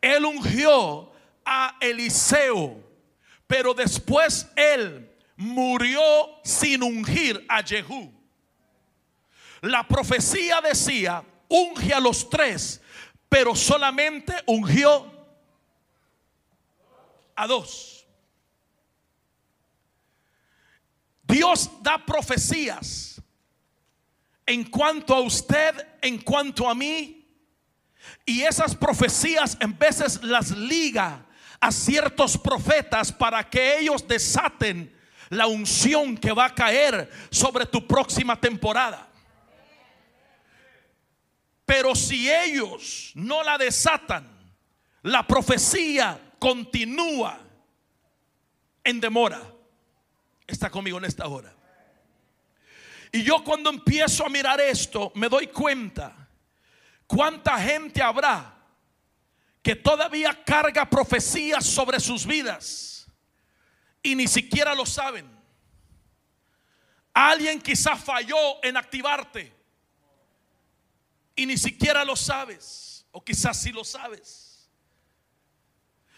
él 0.00 0.24
ungió 0.24 1.12
a 1.44 1.76
Eliseo, 1.80 2.76
pero 3.46 3.74
después 3.74 4.48
él 4.56 5.10
murió 5.36 6.02
sin 6.44 6.82
ungir 6.82 7.44
a 7.48 7.62
Jehú. 7.62 8.12
La 9.60 9.86
profecía 9.86 10.60
decía, 10.60 11.24
unge 11.48 11.92
a 11.92 12.00
los 12.00 12.28
tres, 12.28 12.80
pero 13.28 13.54
solamente 13.54 14.34
ungió 14.46 15.10
a 17.34 17.46
dos. 17.46 18.06
Dios 21.22 21.70
da 21.82 22.04
profecías 22.04 23.20
en 24.46 24.64
cuanto 24.64 25.14
a 25.14 25.20
usted, 25.20 25.86
en 26.00 26.18
cuanto 26.22 26.68
a 26.68 26.74
mí. 26.74 27.17
Y 28.24 28.42
esas 28.42 28.74
profecías 28.74 29.56
en 29.60 29.78
veces 29.78 30.22
las 30.22 30.50
liga 30.50 31.24
a 31.60 31.72
ciertos 31.72 32.38
profetas 32.38 33.12
para 33.12 33.48
que 33.48 33.78
ellos 33.78 34.06
desaten 34.06 34.94
la 35.30 35.46
unción 35.46 36.16
que 36.16 36.32
va 36.32 36.46
a 36.46 36.54
caer 36.54 37.10
sobre 37.30 37.66
tu 37.66 37.86
próxima 37.86 38.40
temporada. 38.40 39.08
Pero 41.66 41.94
si 41.94 42.30
ellos 42.30 43.12
no 43.14 43.42
la 43.42 43.58
desatan, 43.58 44.26
la 45.02 45.26
profecía 45.26 46.18
continúa 46.38 47.38
en 48.84 49.00
demora. 49.00 49.42
Está 50.46 50.70
conmigo 50.70 50.96
en 50.96 51.04
esta 51.04 51.26
hora. 51.26 51.54
Y 53.12 53.22
yo 53.22 53.42
cuando 53.44 53.70
empiezo 53.70 54.24
a 54.24 54.30
mirar 54.30 54.60
esto, 54.60 55.12
me 55.14 55.28
doy 55.28 55.48
cuenta 55.48 56.27
cuánta 57.08 57.58
gente 57.58 58.00
habrá 58.00 58.54
que 59.62 59.74
todavía 59.74 60.44
carga 60.44 60.88
profecías 60.88 61.66
sobre 61.66 61.98
sus 61.98 62.24
vidas 62.24 63.08
y 64.02 64.14
ni 64.14 64.28
siquiera 64.28 64.74
lo 64.74 64.86
saben. 64.86 65.28
Alguien 67.12 67.60
quizás 67.60 68.02
falló 68.04 68.62
en 68.62 68.76
activarte 68.76 69.52
y 71.34 71.46
ni 71.46 71.58
siquiera 71.58 72.04
lo 72.04 72.14
sabes, 72.14 73.04
o 73.10 73.24
quizás 73.24 73.60
sí 73.60 73.72
lo 73.72 73.84
sabes. 73.84 74.70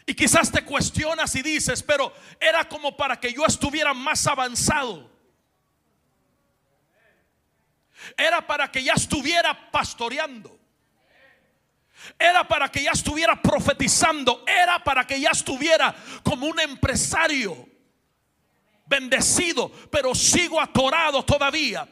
Y 0.05 0.14
quizás 0.14 0.50
te 0.53 0.64
cuestionas 0.64 1.35
y 1.37 1.42
dices, 1.42 1.83
pero 1.83 2.12
era 2.38 2.68
como 2.68 2.96
para 2.96 3.18
que 3.18 3.33
yo 3.33 3.46
estuviera 3.46 3.94
más 3.94 4.26
avanzado. 4.26 5.11
Era 8.16 8.46
para 8.46 8.70
que 8.70 8.83
ya 8.83 8.94
estuviera 8.94 9.70
pastoreando. 9.70 10.60
Era 12.18 12.46
para 12.46 12.68
que 12.68 12.82
ya 12.82 12.92
estuviera 12.92 13.40
profetizando. 13.40 14.44
Era 14.46 14.82
para 14.82 15.06
que 15.06 15.20
ya 15.20 15.30
estuviera 15.30 15.94
como 16.22 16.46
un 16.46 16.60
empresario 16.60 17.68
bendecido. 18.86 19.70
Pero 19.90 20.14
sigo 20.14 20.60
atorado 20.60 21.24
todavía. 21.24 21.88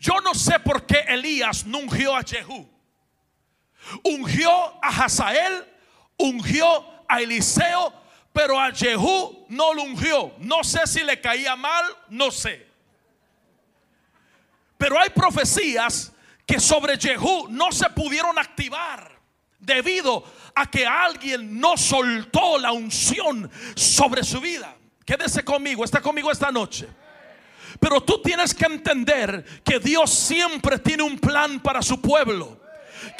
Yo 0.00 0.20
no 0.20 0.34
sé 0.34 0.58
por 0.60 0.86
qué 0.86 1.04
Elías 1.08 1.64
no 1.64 1.78
ungió 1.78 2.14
a 2.14 2.22
Jehú. 2.22 2.68
Ungió 4.04 4.50
a 4.84 5.04
Hazael, 5.04 5.66
ungió 6.18 7.04
a 7.08 7.20
Eliseo, 7.20 7.94
pero 8.32 8.60
a 8.60 8.70
Jehú 8.72 9.46
no 9.48 9.72
lo 9.72 9.82
ungió. 9.82 10.34
No 10.38 10.62
sé 10.62 10.86
si 10.86 11.02
le 11.02 11.20
caía 11.20 11.56
mal, 11.56 11.84
no 12.08 12.30
sé. 12.30 12.68
Pero 14.76 14.98
hay 14.98 15.10
profecías 15.10 16.12
que 16.46 16.60
sobre 16.60 16.98
Jehú 16.98 17.48
no 17.48 17.72
se 17.72 17.88
pudieron 17.90 18.38
activar 18.38 19.19
debido 19.60 20.24
a 20.54 20.70
que 20.70 20.86
alguien 20.86 21.60
no 21.60 21.76
soltó 21.76 22.58
la 22.58 22.72
unción 22.72 23.50
sobre 23.76 24.24
su 24.24 24.40
vida. 24.40 24.76
Quédese 25.04 25.44
conmigo, 25.44 25.84
está 25.84 26.00
conmigo 26.00 26.30
esta 26.30 26.50
noche. 26.50 26.88
Pero 27.78 28.02
tú 28.02 28.20
tienes 28.22 28.54
que 28.54 28.66
entender 28.66 29.44
que 29.64 29.78
Dios 29.78 30.10
siempre 30.10 30.78
tiene 30.78 31.02
un 31.02 31.18
plan 31.18 31.60
para 31.60 31.82
su 31.82 32.00
pueblo 32.00 32.60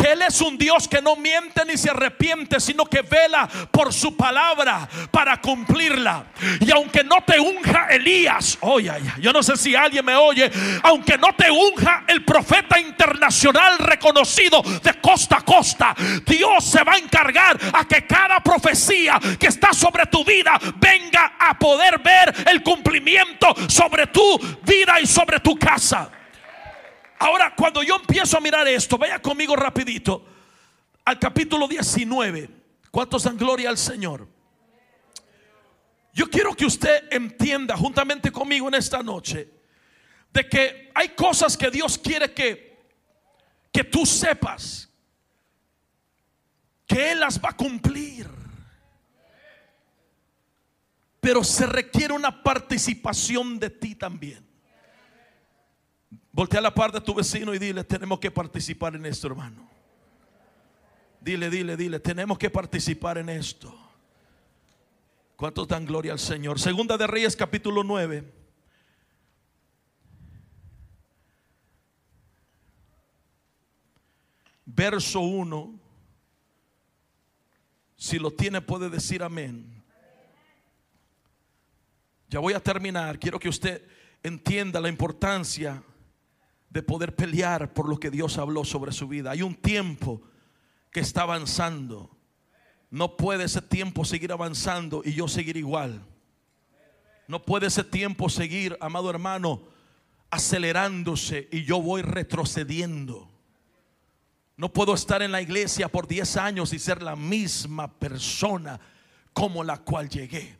que 0.01 0.13
Él 0.13 0.23
es 0.23 0.41
un 0.41 0.57
Dios 0.57 0.89
que 0.89 1.03
no 1.03 1.17
miente 1.17 1.65
ni 1.67 1.77
se 1.77 1.91
arrepiente, 1.91 2.61
sino 2.61 2.87
que 2.87 3.03
vela 3.03 3.49
por 3.71 3.93
su 3.93 4.17
palabra 4.17 4.89
para 5.11 5.41
cumplirla. 5.41 6.27
Y 6.61 6.71
aunque 6.71 7.05
no 7.05 7.17
te 7.27 7.39
unja 7.39 7.89
Elías, 7.91 8.59
oye, 8.61 8.93
yo 9.21 9.33
no 9.33 9.43
sé 9.43 9.57
si 9.57 9.75
alguien 9.75 10.05
me 10.05 10.17
oye, 10.17 10.51
aunque 10.83 11.19
no 11.19 11.35
te 11.37 11.51
unja 11.51 12.05
el 12.07 12.25
profeta 12.25 12.79
internacional 12.81 13.79
reconocido 13.79 14.63
de 14.63 14.95
costa 15.01 15.39
a 15.39 15.43
costa, 15.43 15.95
Dios 16.27 16.65
se 16.65 16.83
va 16.83 16.93
a 16.93 16.99
encargar 16.99 17.59
a 17.73 17.87
que 17.87 18.07
cada 18.07 18.41
profecía 18.41 19.21
que 19.39 19.49
está 19.49 19.73
sobre 19.73 20.07
tu 20.07 20.25
vida 20.25 20.59
venga 20.77 21.35
a 21.39 21.59
poder 21.59 21.99
ver 21.99 22.35
el 22.49 22.63
cumplimiento 22.63 23.55
sobre 23.69 24.07
tu 24.07 24.39
vida 24.63 25.01
y 25.01 25.07
sobre 25.07 25.41
tu 25.41 25.57
casa. 25.59 26.11
Ahora, 27.23 27.55
cuando 27.55 27.83
yo 27.83 27.97
empiezo 27.97 28.39
a 28.39 28.41
mirar 28.41 28.67
esto, 28.67 28.97
vaya 28.97 29.21
conmigo 29.21 29.55
rapidito 29.55 30.25
al 31.05 31.19
capítulo 31.19 31.69
19. 31.69 32.49
¿Cuántos 32.91 33.25
dan 33.25 33.37
gloria 33.37 33.69
al 33.69 33.77
Señor? 33.77 34.27
Yo 36.15 36.31
quiero 36.31 36.57
que 36.57 36.65
usted 36.65 37.13
entienda 37.13 37.77
juntamente 37.77 38.33
conmigo 38.33 38.69
en 38.69 38.75
esta 38.75 39.03
noche 39.03 39.51
de 40.33 40.49
que 40.49 40.91
hay 40.95 41.11
cosas 41.11 41.59
que 41.59 41.71
Dios 41.71 41.99
quiere 41.99 42.33
que 42.33 42.71
que 43.71 43.85
tú 43.85 44.05
sepas 44.07 44.89
que 46.87 47.13
él 47.13 47.21
las 47.21 47.39
va 47.39 47.51
a 47.51 47.57
cumplir. 47.57 48.29
Pero 51.21 51.45
se 51.45 51.67
requiere 51.67 52.15
una 52.15 52.43
participación 52.43 53.61
de 53.61 53.69
ti 53.69 53.95
también. 53.95 54.50
Voltea 56.33 56.61
la 56.61 56.73
parte 56.73 57.01
de 57.01 57.05
tu 57.05 57.15
vecino 57.15 57.55
y 57.55 57.59
dile, 57.59 57.83
tenemos 57.83 58.21
que 58.21 58.31
participar 58.31 58.95
en 58.95 59.05
esto, 59.07 59.27
hermano. 59.27 59.69
Dile, 61.21 61.51
dile, 61.51 61.77
dile, 61.77 62.01
tenemos 62.01 62.39
que 62.39 62.49
participar 62.49 63.19
en 63.19 63.29
esto. 63.29 63.77
¿Cuántos 65.37 65.67
dan 65.67 65.85
gloria 65.85 66.13
al 66.13 66.19
Señor? 66.19 66.61
Segunda 66.61 66.97
de 66.97 67.07
Reyes 67.07 67.35
capítulo 67.35 67.83
9. 67.83 68.33
Verso 74.67 75.21
1. 75.21 75.79
Si 77.97 78.19
lo 78.19 78.31
tiene 78.31 78.61
puede 78.61 78.89
decir 78.89 79.23
amén. 79.23 79.83
Ya 82.29 82.39
voy 82.39 82.55
a 82.55 82.61
terminar. 82.61 83.19
Quiero 83.19 83.39
que 83.39 83.49
usted 83.49 83.85
entienda 84.23 84.81
la 84.81 84.89
importancia 84.89 85.83
de 86.71 86.83
poder 86.83 87.15
pelear 87.15 87.75
por 87.75 87.89
lo 87.89 87.99
que 87.99 88.11
Dios 88.11 88.39
habló 88.39 88.65
sobre 88.65 88.93
su 88.93 89.09
vida. 89.09 89.33
Hay 89.33 89.43
un 89.43 89.57
tiempo 89.57 90.23
que 90.93 91.01
está 91.01 91.23
avanzando. 91.23 92.17
No 92.91 93.17
puede 93.17 93.45
ese 93.45 93.61
tiempo 93.61 94.05
seguir 94.05 94.33
avanzando 94.33 95.03
y 95.05 95.13
yo 95.13 95.29
seguir 95.29 95.57
igual. 95.57 96.05
No 97.27 97.45
puede 97.45 97.67
ese 97.67 97.85
tiempo 97.85 98.29
seguir, 98.29 98.77
amado 98.81 99.11
hermano, 99.11 99.63
acelerándose 100.31 101.49
y 101.51 101.65
yo 101.65 101.83
voy 101.83 102.03
retrocediendo. 102.03 103.29
No 104.57 104.73
puedo 104.73 104.95
estar 104.95 105.23
en 105.23 105.33
la 105.33 105.43
iglesia 105.43 105.89
por 105.89 106.07
10 106.07 106.37
años 106.37 106.73
y 106.73 106.79
ser 106.79 107.03
la 107.03 107.17
misma 107.17 107.99
persona 107.99 108.81
como 109.33 109.65
la 109.65 109.79
cual 109.79 110.09
llegué. 110.09 110.60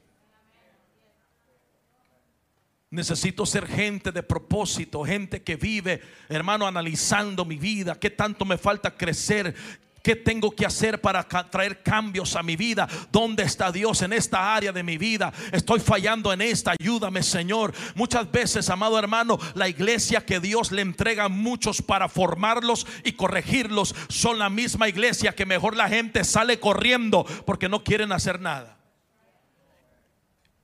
Necesito 2.91 3.47
ser 3.47 3.69
gente 3.69 4.11
de 4.11 4.23
propósito, 4.23 5.05
gente 5.05 5.43
que 5.43 5.55
vive, 5.55 6.03
hermano, 6.29 6.67
analizando 6.67 7.45
mi 7.45 7.57
vida, 7.57 7.95
qué 7.95 8.11
tanto 8.11 8.45
me 8.45 8.59
falta 8.59 8.97
crecer, 8.97 9.55
¿Qué 10.03 10.17
tengo 10.17 10.51
que 10.51 10.65
hacer 10.65 11.01
para 11.01 11.23
traer 11.29 11.83
cambios 11.83 12.35
a 12.35 12.43
mi 12.43 12.57
vida? 12.57 12.89
¿Dónde 13.13 13.43
está 13.43 13.71
Dios 13.71 14.01
en 14.01 14.15
esta 14.15 14.55
área 14.55 14.73
de 14.73 14.83
mi 14.83 14.97
vida? 14.97 15.33
Estoy 15.53 15.79
fallando 15.79 16.33
en 16.33 16.41
esta. 16.41 16.73
Ayúdame, 16.81 17.23
Señor. 17.23 17.75
Muchas 17.95 18.31
veces, 18.33 18.71
amado 18.71 18.99
hermano, 18.99 19.39
la 19.55 19.69
iglesia 19.69 20.25
que 20.25 20.41
Dios 20.41 20.73
le 20.73 20.81
entrega 20.81 21.25
a 21.25 21.29
muchos 21.29 21.83
para 21.83 22.09
formarlos 22.09 22.87
y 23.05 23.13
corregirlos 23.13 23.95
son 24.09 24.39
la 24.39 24.49
misma 24.49 24.89
iglesia 24.89 25.35
que 25.35 25.45
mejor 25.45 25.77
la 25.77 25.89
gente 25.89 26.25
sale 26.25 26.59
corriendo 26.59 27.27
porque 27.45 27.69
no 27.69 27.85
quieren 27.85 28.13
hacer 28.13 28.41
nada. 28.41 28.80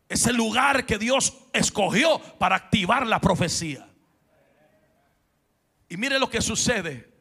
Es 0.08 0.26
el 0.26 0.36
lugar 0.36 0.86
que 0.86 0.98
Dios 0.98 1.34
escogió 1.52 2.18
para 2.38 2.56
activar 2.56 3.06
la 3.06 3.20
profecía. 3.20 3.88
Y 5.88 5.96
mire 5.96 6.18
lo 6.18 6.30
que 6.30 6.40
sucede 6.40 7.16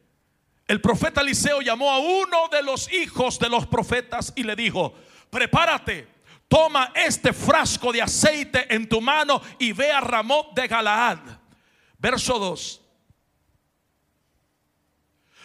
el 0.66 0.80
profeta 0.80 1.20
Eliseo 1.20 1.60
llamó 1.60 1.90
a 1.90 1.98
uno 1.98 2.48
de 2.50 2.62
los 2.62 2.92
hijos 2.92 3.38
de 3.38 3.48
los 3.48 3.66
profetas 3.66 4.32
y 4.34 4.42
le 4.42 4.56
dijo, 4.56 4.94
prepárate, 5.30 6.08
toma 6.48 6.92
este 6.94 7.32
frasco 7.32 7.92
de 7.92 8.02
aceite 8.02 8.74
en 8.74 8.88
tu 8.88 9.00
mano 9.00 9.40
y 9.60 9.72
ve 9.72 9.92
a 9.92 10.00
Ramón 10.00 10.46
de 10.54 10.66
Galaad. 10.66 11.18
Verso 11.98 12.38
2. 12.38 12.82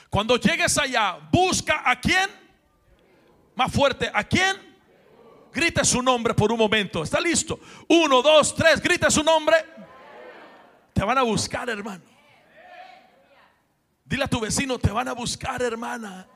Cuando 0.09 0.37
llegues 0.37 0.77
allá, 0.77 1.19
busca 1.31 1.83
a 1.85 1.99
quién? 1.99 2.29
Más 3.55 3.71
fuerte, 3.71 4.09
¿a 4.11 4.23
quién? 4.23 4.70
Grite 5.53 5.83
su 5.83 6.01
nombre 6.01 6.33
por 6.33 6.51
un 6.51 6.57
momento. 6.57 7.03
¿Está 7.03 7.19
listo? 7.19 7.59
Uno, 7.87 8.21
dos, 8.21 8.55
tres, 8.55 8.81
grite 8.81 9.09
su 9.11 9.23
nombre. 9.23 9.57
Te 10.93 11.03
van 11.03 11.17
a 11.17 11.23
buscar, 11.23 11.69
hermano. 11.69 12.03
Dile 14.05 14.23
a 14.23 14.27
tu 14.27 14.39
vecino, 14.39 14.77
te 14.77 14.91
van 14.91 15.07
a 15.07 15.13
buscar, 15.13 15.61
hermana. 15.61 16.27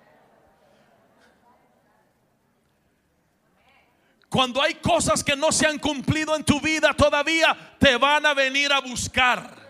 Cuando 4.30 4.62
hay 4.62 4.76
cosas 4.76 5.24
que 5.24 5.36
no 5.36 5.52
se 5.52 5.66
han 5.66 5.80
cumplido 5.80 6.36
en 6.36 6.44
tu 6.44 6.60
vida 6.60 6.94
todavía, 6.94 7.76
te 7.80 7.96
van 7.96 8.26
a 8.26 8.34
venir 8.34 8.72
a 8.74 8.80
buscar. 8.80 9.65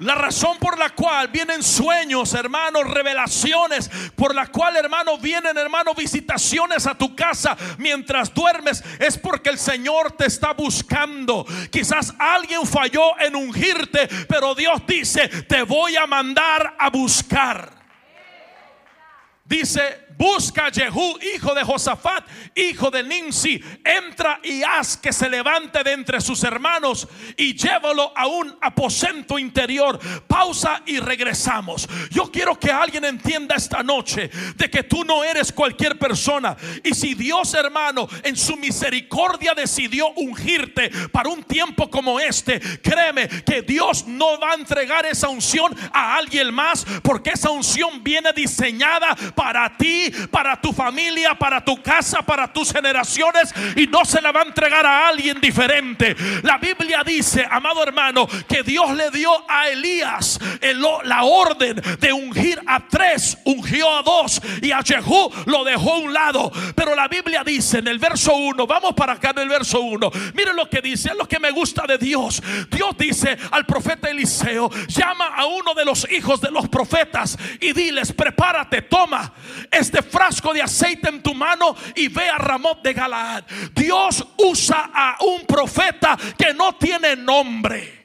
La 0.00 0.14
razón 0.14 0.58
por 0.58 0.78
la 0.78 0.90
cual 0.90 1.28
vienen 1.28 1.62
sueños, 1.62 2.32
hermanos, 2.34 2.88
revelaciones, 2.88 3.90
por 4.14 4.32
la 4.32 4.46
cual, 4.46 4.76
hermanos, 4.76 5.20
vienen, 5.20 5.58
hermanos, 5.58 5.96
visitaciones 5.96 6.86
a 6.86 6.94
tu 6.94 7.16
casa 7.16 7.56
mientras 7.78 8.32
duermes, 8.32 8.84
es 9.00 9.18
porque 9.18 9.50
el 9.50 9.58
Señor 9.58 10.12
te 10.12 10.26
está 10.26 10.52
buscando. 10.52 11.44
Quizás 11.70 12.14
alguien 12.18 12.64
falló 12.64 13.18
en 13.18 13.34
ungirte, 13.34 14.08
pero 14.28 14.54
Dios 14.54 14.80
dice, 14.86 15.28
te 15.28 15.62
voy 15.62 15.96
a 15.96 16.06
mandar 16.06 16.76
a 16.78 16.90
buscar. 16.90 17.72
Dice 19.44 20.07
busca 20.18 20.70
Jehú, 20.72 21.16
hijo 21.34 21.54
de 21.54 21.62
Josafat, 21.62 22.26
hijo 22.56 22.90
de 22.90 23.04
Ninsi, 23.04 23.62
entra 23.84 24.40
y 24.42 24.62
haz 24.64 24.96
que 24.96 25.12
se 25.12 25.30
levante 25.30 25.82
de 25.84 25.92
entre 25.92 26.20
sus 26.20 26.42
hermanos 26.42 27.06
y 27.36 27.54
llévalo 27.54 28.12
a 28.16 28.26
un 28.26 28.54
aposento 28.60 29.38
interior. 29.38 29.98
Pausa 30.26 30.82
y 30.86 30.98
regresamos. 30.98 31.88
Yo 32.10 32.30
quiero 32.32 32.58
que 32.58 32.72
alguien 32.72 33.04
entienda 33.04 33.54
esta 33.54 33.82
noche 33.84 34.28
de 34.56 34.68
que 34.68 34.82
tú 34.82 35.04
no 35.04 35.22
eres 35.22 35.52
cualquier 35.52 35.96
persona. 35.98 36.56
Y 36.82 36.94
si 36.94 37.14
Dios, 37.14 37.54
hermano, 37.54 38.08
en 38.24 38.36
su 38.36 38.56
misericordia 38.56 39.54
decidió 39.54 40.08
ungirte 40.16 40.90
para 41.12 41.28
un 41.28 41.44
tiempo 41.44 41.88
como 41.88 42.18
este, 42.18 42.60
créeme 42.80 43.28
que 43.28 43.62
Dios 43.62 44.06
no 44.06 44.38
va 44.40 44.50
a 44.50 44.54
entregar 44.54 45.06
esa 45.06 45.28
unción 45.28 45.76
a 45.92 46.16
alguien 46.16 46.52
más 46.52 46.84
porque 47.02 47.30
esa 47.30 47.50
unción 47.50 48.02
viene 48.02 48.32
diseñada 48.32 49.14
para 49.36 49.76
ti 49.76 50.07
para 50.30 50.60
tu 50.60 50.72
familia, 50.72 51.34
para 51.34 51.64
tu 51.64 51.80
casa, 51.82 52.22
para 52.22 52.52
tus 52.52 52.72
generaciones 52.72 53.54
y 53.76 53.86
no 53.86 54.04
se 54.04 54.20
la 54.20 54.32
va 54.32 54.40
a 54.40 54.44
entregar 54.44 54.84
a 54.86 55.08
alguien 55.08 55.40
diferente. 55.40 56.16
La 56.42 56.58
Biblia 56.58 57.02
dice, 57.04 57.46
amado 57.50 57.82
hermano, 57.82 58.26
que 58.48 58.62
Dios 58.62 58.94
le 58.94 59.10
dio 59.10 59.30
a 59.48 59.68
Elías 59.68 60.38
la 61.04 61.24
orden 61.24 61.80
de 62.00 62.12
ungir 62.12 62.60
a 62.66 62.86
tres, 62.88 63.38
ungió 63.44 63.92
a 63.96 64.02
dos 64.02 64.40
y 64.62 64.72
a 64.72 64.82
Jehú 64.82 65.30
lo 65.46 65.64
dejó 65.64 65.94
a 65.94 65.98
un 65.98 66.12
lado. 66.12 66.52
Pero 66.74 66.94
la 66.94 67.08
Biblia 67.08 67.42
dice 67.44 67.78
en 67.78 67.88
el 67.88 67.98
verso 67.98 68.34
1, 68.34 68.66
vamos 68.66 68.94
para 68.94 69.14
acá 69.14 69.30
en 69.30 69.38
el 69.40 69.48
verso 69.48 69.80
1, 69.80 70.10
miren 70.34 70.56
lo 70.56 70.68
que 70.68 70.80
dice, 70.80 71.10
es 71.10 71.16
lo 71.16 71.26
que 71.26 71.38
me 71.38 71.50
gusta 71.50 71.84
de 71.86 71.98
Dios. 71.98 72.42
Dios 72.70 72.96
dice 72.96 73.36
al 73.50 73.66
profeta 73.66 74.08
Eliseo, 74.08 74.70
llama 74.88 75.26
a 75.26 75.46
uno 75.46 75.74
de 75.74 75.84
los 75.84 76.10
hijos 76.10 76.40
de 76.40 76.50
los 76.50 76.68
profetas 76.68 77.36
y 77.60 77.72
diles, 77.72 78.12
prepárate, 78.12 78.82
toma 78.82 79.32
este 79.70 79.97
frasco 80.02 80.52
de 80.52 80.62
aceite 80.62 81.08
en 81.08 81.22
tu 81.22 81.34
mano 81.34 81.74
y 81.94 82.08
ve 82.08 82.28
a 82.28 82.38
Ramón 82.38 82.78
de 82.82 82.92
Galaad. 82.92 83.44
Dios 83.74 84.26
usa 84.36 84.90
a 84.92 85.16
un 85.24 85.46
profeta 85.46 86.16
que 86.36 86.54
no 86.54 86.74
tiene 86.76 87.16
nombre. 87.16 87.97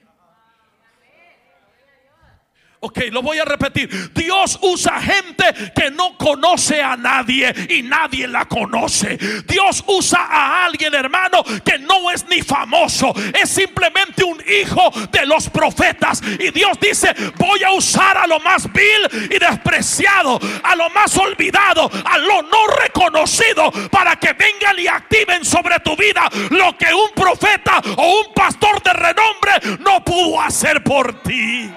Ok, 2.85 2.99
lo 3.11 3.21
voy 3.21 3.39
a 3.39 3.45
repetir. 3.45 4.11
Dios 4.13 4.59
usa 4.61 4.99
gente 4.99 5.45
que 5.73 5.89
no 5.89 6.17
conoce 6.17 6.81
a 6.81 6.97
nadie 6.97 7.53
y 7.69 7.81
nadie 7.81 8.27
la 8.27 8.43
conoce. 8.43 9.17
Dios 9.47 9.81
usa 9.87 10.19
a 10.19 10.65
alguien, 10.65 10.93
hermano, 10.93 11.45
que 11.63 11.79
no 11.79 12.11
es 12.11 12.27
ni 12.27 12.41
famoso. 12.41 13.13
Es 13.41 13.51
simplemente 13.51 14.25
un 14.25 14.37
hijo 14.45 14.91
de 15.13 15.25
los 15.25 15.49
profetas. 15.49 16.21
Y 16.37 16.51
Dios 16.51 16.77
dice, 16.81 17.15
voy 17.37 17.63
a 17.63 17.71
usar 17.71 18.17
a 18.17 18.27
lo 18.27 18.41
más 18.41 18.69
vil 18.73 19.31
y 19.31 19.39
despreciado, 19.39 20.37
a 20.61 20.75
lo 20.75 20.89
más 20.89 21.15
olvidado, 21.17 21.89
a 22.03 22.17
lo 22.17 22.41
no 22.41 22.67
reconocido, 22.81 23.71
para 23.91 24.17
que 24.17 24.33
vengan 24.33 24.77
y 24.77 24.87
activen 24.87 25.45
sobre 25.45 25.79
tu 25.79 25.95
vida 25.95 26.29
lo 26.49 26.77
que 26.77 26.93
un 26.93 27.11
profeta 27.15 27.81
o 27.95 28.25
un 28.27 28.33
pastor 28.33 28.83
de 28.83 28.91
renombre 28.91 29.79
no 29.79 30.03
pudo 30.03 30.41
hacer 30.41 30.83
por 30.83 31.23
ti. 31.23 31.71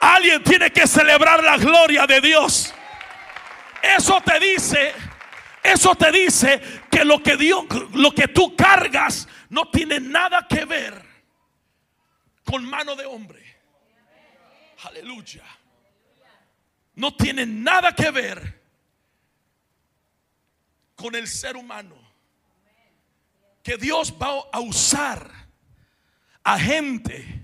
Alguien 0.00 0.42
tiene 0.42 0.70
que 0.70 0.86
celebrar 0.86 1.42
la 1.42 1.56
gloria 1.56 2.06
de 2.06 2.20
Dios. 2.20 2.72
Eso 3.82 4.20
te 4.20 4.38
dice, 4.38 4.92
eso 5.62 5.94
te 5.94 6.12
dice 6.12 6.60
que 6.90 7.04
lo 7.04 7.22
que 7.22 7.36
Dios, 7.36 7.64
lo 7.94 8.12
que 8.12 8.28
tú 8.28 8.54
cargas 8.56 9.28
no 9.48 9.70
tiene 9.70 10.00
nada 10.00 10.46
que 10.48 10.64
ver 10.64 11.04
con 12.44 12.64
mano 12.64 12.96
de 12.96 13.06
hombre. 13.06 13.44
Aleluya. 14.84 15.44
No 16.94 17.14
tiene 17.14 17.46
nada 17.46 17.94
que 17.94 18.10
ver 18.10 18.60
con 20.94 21.14
el 21.14 21.28
ser 21.28 21.56
humano. 21.56 21.96
Que 23.62 23.76
Dios 23.76 24.14
va 24.20 24.48
a 24.52 24.60
usar 24.60 25.30
a 26.42 26.58
gente 26.58 27.37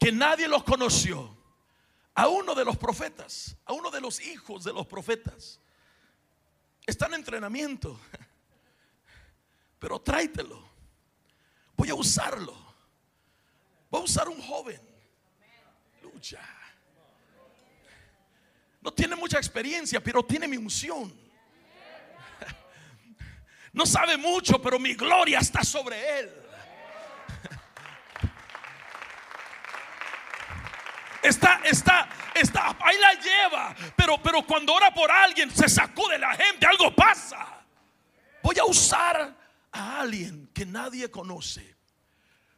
que 0.00 0.10
nadie 0.10 0.48
los 0.48 0.64
conoció, 0.64 1.36
a 2.14 2.26
uno 2.26 2.54
de 2.54 2.64
los 2.64 2.76
profetas, 2.76 3.56
a 3.66 3.74
uno 3.74 3.90
de 3.90 4.00
los 4.00 4.18
hijos 4.20 4.64
de 4.64 4.72
los 4.72 4.86
profetas. 4.86 5.60
Está 6.86 7.06
en 7.06 7.14
entrenamiento, 7.14 8.00
pero 9.78 10.00
tráetelo. 10.00 10.68
Voy 11.76 11.90
a 11.90 11.94
usarlo. 11.94 12.56
Voy 13.90 14.00
a 14.00 14.04
usar 14.04 14.28
un 14.28 14.40
joven. 14.40 14.80
Lucha. 16.02 16.40
No 18.80 18.92
tiene 18.92 19.16
mucha 19.16 19.36
experiencia, 19.36 20.02
pero 20.02 20.24
tiene 20.24 20.48
mi 20.48 20.56
unción. 20.56 21.12
No 23.72 23.86
sabe 23.86 24.16
mucho, 24.16 24.60
pero 24.60 24.80
mi 24.80 24.94
gloria 24.94 25.38
está 25.38 25.62
sobre 25.62 26.18
él. 26.18 26.39
Está, 31.22 31.60
está, 31.64 32.08
está, 32.34 32.76
ahí 32.80 32.96
la 32.98 33.14
lleva. 33.20 33.76
Pero, 33.96 34.22
pero 34.22 34.46
cuando 34.46 34.72
ora 34.74 34.92
por 34.92 35.10
alguien, 35.10 35.50
se 35.50 35.68
sacude 35.68 36.18
la 36.18 36.34
gente, 36.34 36.66
algo 36.66 36.94
pasa. 36.94 37.62
Voy 38.42 38.58
a 38.58 38.64
usar 38.64 39.36
a 39.72 40.00
alguien 40.00 40.50
que 40.54 40.64
nadie 40.64 41.10
conoce 41.10 41.76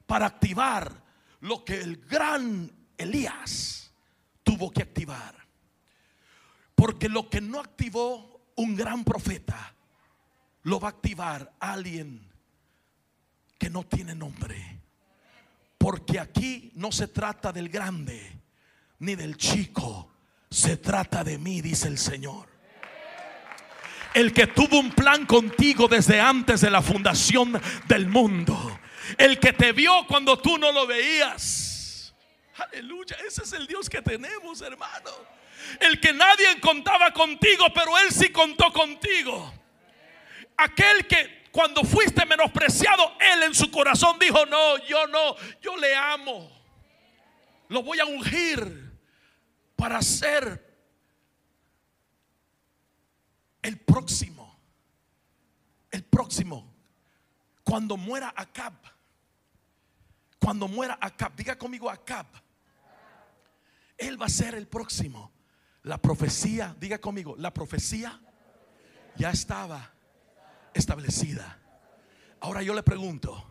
para 0.06 0.26
activar 0.26 0.92
lo 1.40 1.64
que 1.64 1.80
el 1.80 1.96
gran 1.96 2.70
Elías 2.96 3.92
tuvo 4.42 4.70
que 4.70 4.82
activar. 4.82 5.34
Porque 6.74 7.08
lo 7.08 7.28
que 7.28 7.40
no 7.40 7.60
activó 7.60 8.32
un 8.56 8.76
gran 8.76 9.04
profeta, 9.04 9.74
lo 10.62 10.78
va 10.78 10.88
a 10.88 10.90
activar 10.90 11.52
alguien 11.58 12.30
que 13.58 13.70
no 13.70 13.84
tiene 13.84 14.14
nombre. 14.14 14.80
Porque 15.78 16.20
aquí 16.20 16.70
no 16.74 16.92
se 16.92 17.08
trata 17.08 17.52
del 17.52 17.68
grande, 17.68 18.41
ni 19.02 19.16
del 19.16 19.36
chico. 19.36 20.10
Se 20.48 20.76
trata 20.76 21.24
de 21.24 21.36
mí, 21.36 21.60
dice 21.60 21.88
el 21.88 21.98
Señor. 21.98 22.48
El 24.14 24.32
que 24.32 24.46
tuvo 24.46 24.78
un 24.78 24.90
plan 24.90 25.26
contigo 25.26 25.88
desde 25.88 26.20
antes 26.20 26.60
de 26.60 26.70
la 26.70 26.82
fundación 26.82 27.60
del 27.86 28.06
mundo. 28.06 28.80
El 29.18 29.40
que 29.40 29.52
te 29.52 29.72
vio 29.72 30.06
cuando 30.06 30.38
tú 30.38 30.56
no 30.56 30.70
lo 30.70 30.86
veías. 30.86 32.14
Aleluya, 32.56 33.16
ese 33.26 33.42
es 33.42 33.52
el 33.54 33.66
Dios 33.66 33.90
que 33.90 34.02
tenemos, 34.02 34.60
hermano. 34.60 35.10
El 35.80 35.98
que 35.98 36.12
nadie 36.12 36.60
contaba 36.60 37.12
contigo, 37.12 37.66
pero 37.74 37.98
Él 37.98 38.12
sí 38.12 38.28
contó 38.28 38.72
contigo. 38.72 39.52
Aquel 40.58 41.08
que 41.08 41.48
cuando 41.50 41.82
fuiste 41.82 42.24
menospreciado, 42.26 43.16
Él 43.18 43.42
en 43.44 43.54
su 43.54 43.68
corazón 43.70 44.16
dijo, 44.20 44.46
no, 44.46 44.78
yo 44.86 45.08
no, 45.08 45.34
yo 45.60 45.76
le 45.76 45.92
amo. 45.96 46.50
Lo 47.68 47.82
voy 47.82 47.98
a 47.98 48.04
ungir 48.04 48.81
para 49.82 50.00
ser 50.00 50.64
el 53.62 53.80
próximo. 53.80 54.56
El 55.90 56.04
próximo. 56.04 56.72
Cuando 57.64 57.96
muera 57.96 58.32
Acab. 58.36 58.74
Cuando 60.38 60.68
muera 60.68 60.96
Acab. 61.00 61.34
Diga 61.34 61.58
conmigo 61.58 61.90
Acab. 61.90 62.26
Él 63.98 64.22
va 64.22 64.26
a 64.26 64.28
ser 64.28 64.54
el 64.54 64.68
próximo. 64.68 65.32
La 65.82 65.98
profecía, 65.98 66.76
diga 66.78 67.00
conmigo, 67.00 67.34
la 67.36 67.52
profecía 67.52 68.20
ya 69.16 69.32
estaba 69.32 69.92
establecida. 70.74 71.58
Ahora 72.38 72.62
yo 72.62 72.72
le 72.72 72.84
pregunto, 72.84 73.48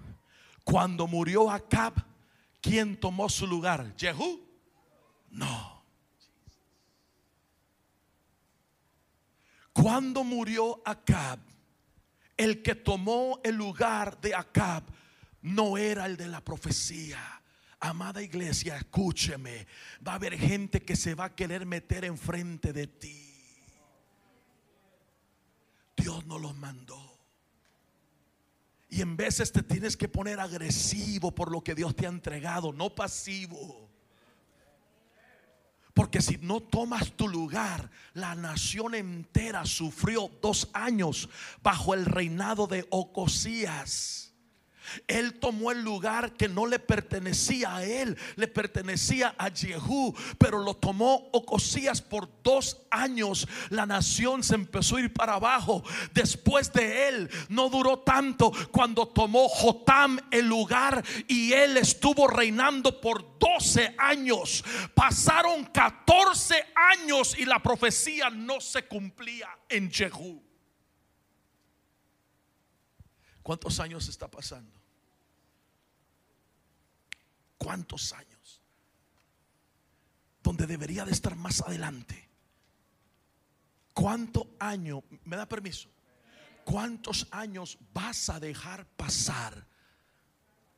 cuando 0.64 1.08
murió 1.08 1.52
Acab, 1.52 1.94
¿quién 2.62 2.98
tomó 2.98 3.28
su 3.28 3.46
lugar? 3.48 3.94
¿Jehú? 3.98 4.48
No. 5.30 5.81
Cuando 9.74 10.24
murió 10.24 10.82
Acab, 10.86 11.40
el 12.38 12.62
que 12.62 12.76
tomó 12.76 13.40
el 13.44 13.56
lugar 13.56 14.20
de 14.20 14.36
Acab 14.36 14.84
no 15.42 15.78
era 15.78 16.06
el 16.06 16.18
de 16.18 16.28
la 16.28 16.44
profecía. 16.44 17.20
Amada 17.80 18.22
iglesia, 18.22 18.78
escúcheme. 18.78 19.66
Va 20.06 20.14
a 20.14 20.16
haber 20.16 20.38
gente 20.38 20.82
que 20.82 20.96
se 20.96 21.16
va 21.16 21.26
a 21.26 21.36
querer 21.36 21.66
meter 21.66 22.06
enfrente 22.06 22.74
de 22.74 22.88
ti. 22.88 23.32
Dios 25.96 26.26
no 26.26 26.38
los 26.38 26.56
mandó. 26.56 27.00
Y 28.90 29.02
en 29.02 29.16
veces 29.16 29.52
te 29.52 29.64
tienes 29.64 29.96
que 29.96 30.10
poner 30.10 30.40
agresivo 30.40 31.34
por 31.34 31.50
lo 31.50 31.64
que 31.64 31.74
Dios 31.74 31.96
te 31.96 32.06
ha 32.06 32.10
entregado, 32.10 32.74
no 32.74 32.94
pasivo. 32.94 33.81
Porque 35.94 36.22
si 36.22 36.38
no 36.38 36.62
tomas 36.62 37.12
tu 37.12 37.28
lugar, 37.28 37.90
la 38.14 38.36
nación 38.36 38.96
entera 38.96 39.66
sufrió 39.66 40.30
dos 40.42 40.70
años 40.74 41.30
bajo 41.62 41.94
el 41.94 42.06
reinado 42.06 42.68
de 42.68 42.86
Ocosías. 42.90 44.31
Él 45.08 45.40
tomó 45.40 45.72
el 45.72 45.82
lugar 45.82 46.34
que 46.34 46.48
no 46.48 46.66
le 46.66 46.80
pertenecía 46.80 47.76
a 47.76 47.84
él, 47.84 48.18
le 48.36 48.48
pertenecía 48.48 49.36
a 49.38 49.50
Jehú, 49.50 50.16
pero 50.38 50.60
lo 50.60 50.76
tomó 50.76 51.30
Ocosías 51.32 52.02
por 52.02 52.30
dos 52.44 52.82
años. 52.90 53.48
La 53.70 53.86
nación 53.86 54.44
se 54.44 54.56
empezó 54.56 54.98
a 54.98 55.02
ir 55.02 55.14
para 55.14 55.36
abajo. 55.36 55.84
Después 56.14 56.72
de 56.74 57.08
él, 57.10 57.30
no 57.50 57.70
duró 57.70 58.00
tanto 58.00 58.52
cuando 58.72 59.08
tomó 59.08 59.48
Jotam 59.48 60.20
el 60.32 60.48
lugar 60.48 61.04
y 61.28 61.54
él 61.54 61.78
estuvo 61.78 62.28
reinando 62.28 63.00
por 63.00 63.38
12 63.40 63.96
años. 63.98 64.64
Pasaron 64.94 65.66
14 65.66 66.56
años 66.76 67.38
y 67.38 67.46
la 67.46 67.62
profecía 67.62 68.30
no 68.30 68.60
se 68.62 68.86
cumplía 68.86 69.50
en 69.70 69.92
Jehú. 69.92 70.44
¿Cuántos 73.42 73.80
años 73.80 74.08
está 74.08 74.30
pasando? 74.30 74.81
¿Cuántos 77.62 78.12
años? 78.14 78.60
Donde 80.42 80.66
debería 80.66 81.06
de 81.06 81.12
estar 81.12 81.36
más 81.36 81.62
adelante. 81.62 82.28
¿Cuánto 83.94 84.56
año? 84.60 85.04
¿Me 85.26 85.38
da 85.38 85.48
permiso? 85.48 85.88
¿Cuántos 86.66 87.28
años 87.30 87.78
vas 87.94 88.30
a 88.30 88.40
dejar 88.40 88.88
pasar 88.88 89.68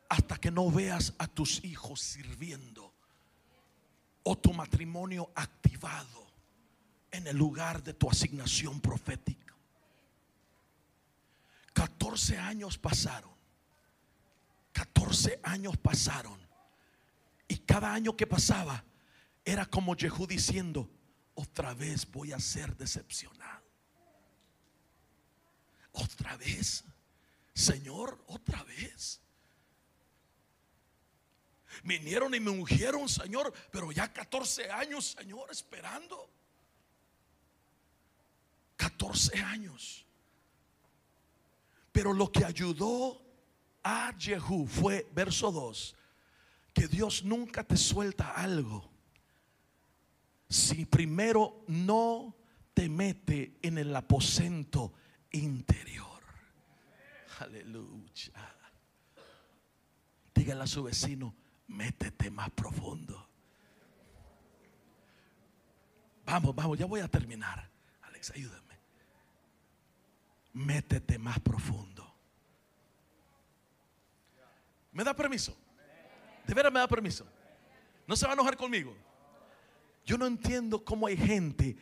hasta 0.10 0.36
que 0.36 0.52
no 0.52 0.70
veas 0.70 1.14
a 1.20 1.28
tus 1.28 1.64
hijos 1.64 2.02
sirviendo 2.02 2.94
o 4.24 4.38
tu 4.38 4.52
matrimonio 4.52 5.32
activado 5.36 6.28
en 7.12 7.28
el 7.28 7.38
lugar 7.38 7.82
de 7.82 7.94
tu 7.94 8.10
asignación 8.10 8.82
profética? 8.82 9.56
14 11.72 12.38
años 12.40 12.78
pasaron. 12.78 13.32
14 14.74 15.40
años 15.44 15.78
pasaron. 15.78 16.43
Y 17.48 17.58
cada 17.58 17.94
año 17.94 18.16
que 18.16 18.28
pasaba 18.28 18.84
era 19.46 19.66
como 19.66 19.96
Jehú 19.96 20.26
diciendo, 20.26 20.90
otra 21.36 21.74
vez 21.74 22.10
voy 22.10 22.32
a 22.32 22.40
ser 22.40 22.76
decepcionado. 22.78 23.64
Otra 25.92 26.38
vez. 26.38 26.84
Señor, 27.54 28.24
otra 28.28 28.64
vez. 28.64 29.22
Vinieron 31.84 32.34
y 32.34 32.40
me 32.40 32.52
ungieron, 32.52 33.10
Señor, 33.10 33.54
pero 33.72 33.92
ya 33.92 34.12
14 34.12 34.72
años, 34.72 35.16
Señor, 35.18 35.52
esperando. 35.52 36.30
14 38.78 39.40
años. 39.40 40.06
Pero 41.92 42.14
lo 42.14 42.32
que 42.32 42.46
ayudó 42.46 43.22
a 43.84 44.14
Jehú 44.18 44.68
fue, 44.68 45.08
verso 45.14 45.52
2, 45.52 45.96
que 46.74 46.88
Dios 46.88 47.24
nunca 47.24 47.64
te 47.64 47.78
suelta 47.78 48.32
algo 48.32 48.90
si 50.50 50.86
primero 50.86 51.64
no 51.68 52.36
te 52.74 52.90
mete 52.90 53.58
en 53.62 53.78
el 53.78 53.96
aposento 53.96 54.94
interior. 55.32 56.22
Aleluya. 57.40 58.56
Dígale 60.34 60.64
a 60.64 60.68
su 60.68 60.84
vecino, 60.84 61.36
métete 61.68 62.30
más 62.32 62.50
profundo. 62.52 63.30
Vamos, 66.26 66.56
vamos, 66.56 66.78
ya 66.78 66.86
voy 66.86 67.02
a 67.02 67.08
terminar. 67.08 67.70
Alex, 68.02 68.32
ayúdame 68.32 68.64
métete 70.54 71.18
más 71.18 71.40
profundo. 71.40 72.14
¿Me 74.92 75.04
da 75.04 75.16
permiso? 75.16 75.58
¿De 76.46 76.54
veras 76.54 76.72
me 76.72 76.80
da 76.80 76.88
permiso? 76.88 77.26
¿No 78.06 78.16
se 78.16 78.26
va 78.26 78.32
a 78.32 78.36
enojar 78.36 78.58
conmigo? 78.58 78.96
Yo 80.06 80.18
no 80.18 80.28
entiendo 80.28 80.84
cómo 80.84 81.08
hay 81.08 81.16
gente 81.16 81.78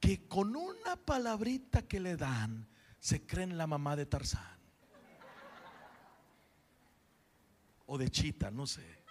que 0.00 0.26
con 0.26 0.56
una 0.56 0.96
palabrita 0.96 1.82
que 1.82 2.00
le 2.00 2.16
dan 2.16 2.66
se 2.98 3.26
creen 3.26 3.58
la 3.58 3.66
mamá 3.66 3.96
de 3.96 4.06
Tarzán. 4.06 4.58
O 7.86 7.98
de 7.98 8.08
Chita, 8.10 8.50
no 8.50 8.66
sé. 8.66 9.02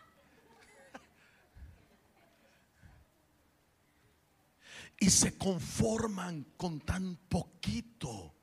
Y 5.00 5.10
se 5.10 5.38
conforman 5.38 6.44
con 6.58 6.80
tan 6.80 7.16
poquito 7.28 8.34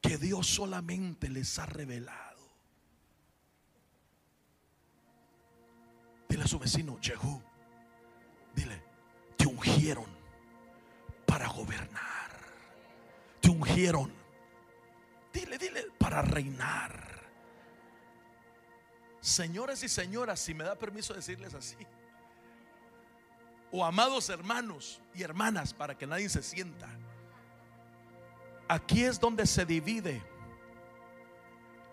que 0.00 0.16
Dios 0.18 0.46
solamente 0.46 1.28
les 1.28 1.58
ha 1.58 1.66
revelado. 1.66 2.23
Dile 6.34 6.46
a 6.46 6.48
su 6.48 6.58
vecino, 6.58 6.98
Jehú, 7.00 7.40
dile, 8.56 8.82
te 9.36 9.46
ungieron 9.46 10.06
para 11.24 11.46
gobernar. 11.46 12.28
Te 13.40 13.50
ungieron. 13.50 14.12
Dile, 15.32 15.58
dile, 15.58 15.86
para 15.96 16.22
reinar. 16.22 17.22
Señores 19.20 19.84
y 19.84 19.88
señoras, 19.88 20.40
si 20.40 20.54
me 20.54 20.64
da 20.64 20.74
permiso 20.74 21.14
decirles 21.14 21.54
así. 21.54 21.76
O 23.70 23.84
amados 23.84 24.28
hermanos 24.28 25.00
y 25.14 25.22
hermanas, 25.22 25.72
para 25.72 25.96
que 25.96 26.08
nadie 26.08 26.28
se 26.28 26.42
sienta. 26.42 26.88
Aquí 28.66 29.04
es 29.04 29.20
donde 29.20 29.46
se 29.46 29.64
divide 29.64 30.20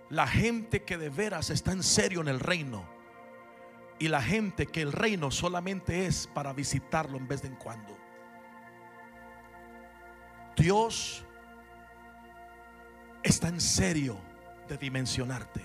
la 0.09 0.25
gente 0.25 0.83
que 0.83 0.97
de 0.97 1.11
veras 1.11 1.51
está 1.51 1.73
en 1.73 1.83
serio 1.83 2.21
en 2.21 2.27
el 2.27 2.39
reino 2.39 3.00
y 4.01 4.07
la 4.07 4.23
gente 4.23 4.65
que 4.65 4.81
el 4.81 4.91
reino 4.91 5.29
solamente 5.29 6.07
es 6.07 6.25
para 6.25 6.53
visitarlo 6.53 7.19
en 7.19 7.27
vez 7.27 7.43
de 7.43 7.49
en 7.49 7.55
cuando. 7.55 7.95
Dios 10.57 11.23
está 13.21 13.49
en 13.49 13.61
serio 13.61 14.17
de 14.67 14.75
dimensionarte. 14.77 15.61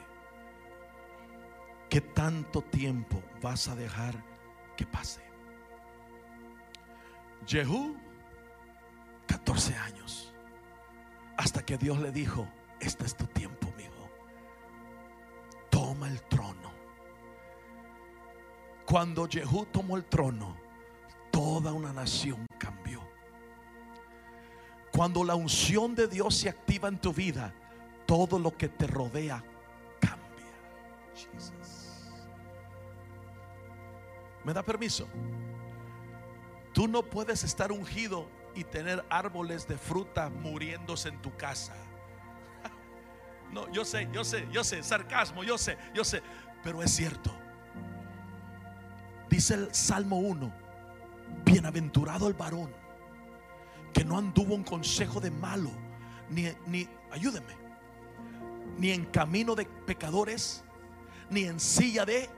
¿Qué 1.89 2.03
tanto 2.03 2.61
tiempo 2.61 3.23
vas 3.41 3.69
a 3.69 3.75
dejar 3.75 4.15
que 4.77 4.85
pase? 4.85 5.23
Jehú, 7.47 7.97
14 9.29 9.77
años. 9.77 10.35
Hasta 11.39 11.65
que 11.65 11.79
Dios 11.79 11.99
le 12.01 12.13
dijo, 12.13 12.47
este 12.81 13.07
es 13.07 13.17
tu 13.17 13.25
tiempo, 13.29 13.56
Cuando 18.87 19.27
Jehú 19.29 19.67
tomó 19.67 19.97
el 19.97 20.05
trono, 20.05 20.57
toda 21.33 21.73
una 21.73 21.93
nación 21.93 22.47
cambió. 22.57 23.01
Cuando 24.93 25.25
la 25.25 25.35
unción 25.35 25.95
de 25.95 26.07
Dios 26.07 26.37
se 26.37 26.49
activa 26.49 26.89
en 26.89 27.01
tu 27.01 27.13
vida, 27.13 27.53
todo 28.07 28.39
lo 28.39 28.57
que 28.57 28.69
te 28.69 28.87
rodea 28.87 29.43
cambia. 29.99 30.47
¿Me 34.45 34.55
da 34.55 34.63
permiso? 34.63 35.09
Tú 36.73 36.87
no 36.87 37.03
puedes 37.03 37.43
estar 37.43 37.73
ungido 37.73 38.29
y 38.55 38.63
tener 38.63 39.05
árboles 39.11 39.67
de 39.67 39.77
fruta 39.77 40.31
muriéndose 40.31 41.09
en 41.09 41.21
tu 41.21 41.37
casa. 41.37 41.75
No, 43.53 43.71
yo 43.71 43.85
sé, 43.85 44.09
yo 44.13 44.25
sé, 44.25 44.47
yo 44.51 44.65
sé, 44.65 44.83
sarcasmo, 44.83 45.45
yo 45.45 45.57
sé, 45.57 45.79
yo 45.95 46.03
sé, 46.05 46.21
pero 46.65 46.83
es 46.83 46.91
cierto. 46.91 47.33
Dice 49.29 49.55
el 49.55 49.75
Salmo 49.75 50.19
1, 50.19 50.53
bienaventurado 51.45 52.29
el 52.29 52.35
varón 52.35 52.71
que 53.93 54.05
no 54.05 54.19
anduvo 54.19 54.55
en 54.55 54.63
consejo 54.63 55.21
de 55.21 55.31
malo, 55.31 55.71
ni, 56.29 56.49
ni, 56.67 56.87
ayúdeme, 57.11 57.55
ni 58.79 58.91
en 58.91 59.07
camino 59.07 59.55
de 59.55 59.65
pecadores, 59.65 60.63
ni 61.31 61.45
en 61.45 61.59
silla 61.59 62.05
de, 62.05 62.29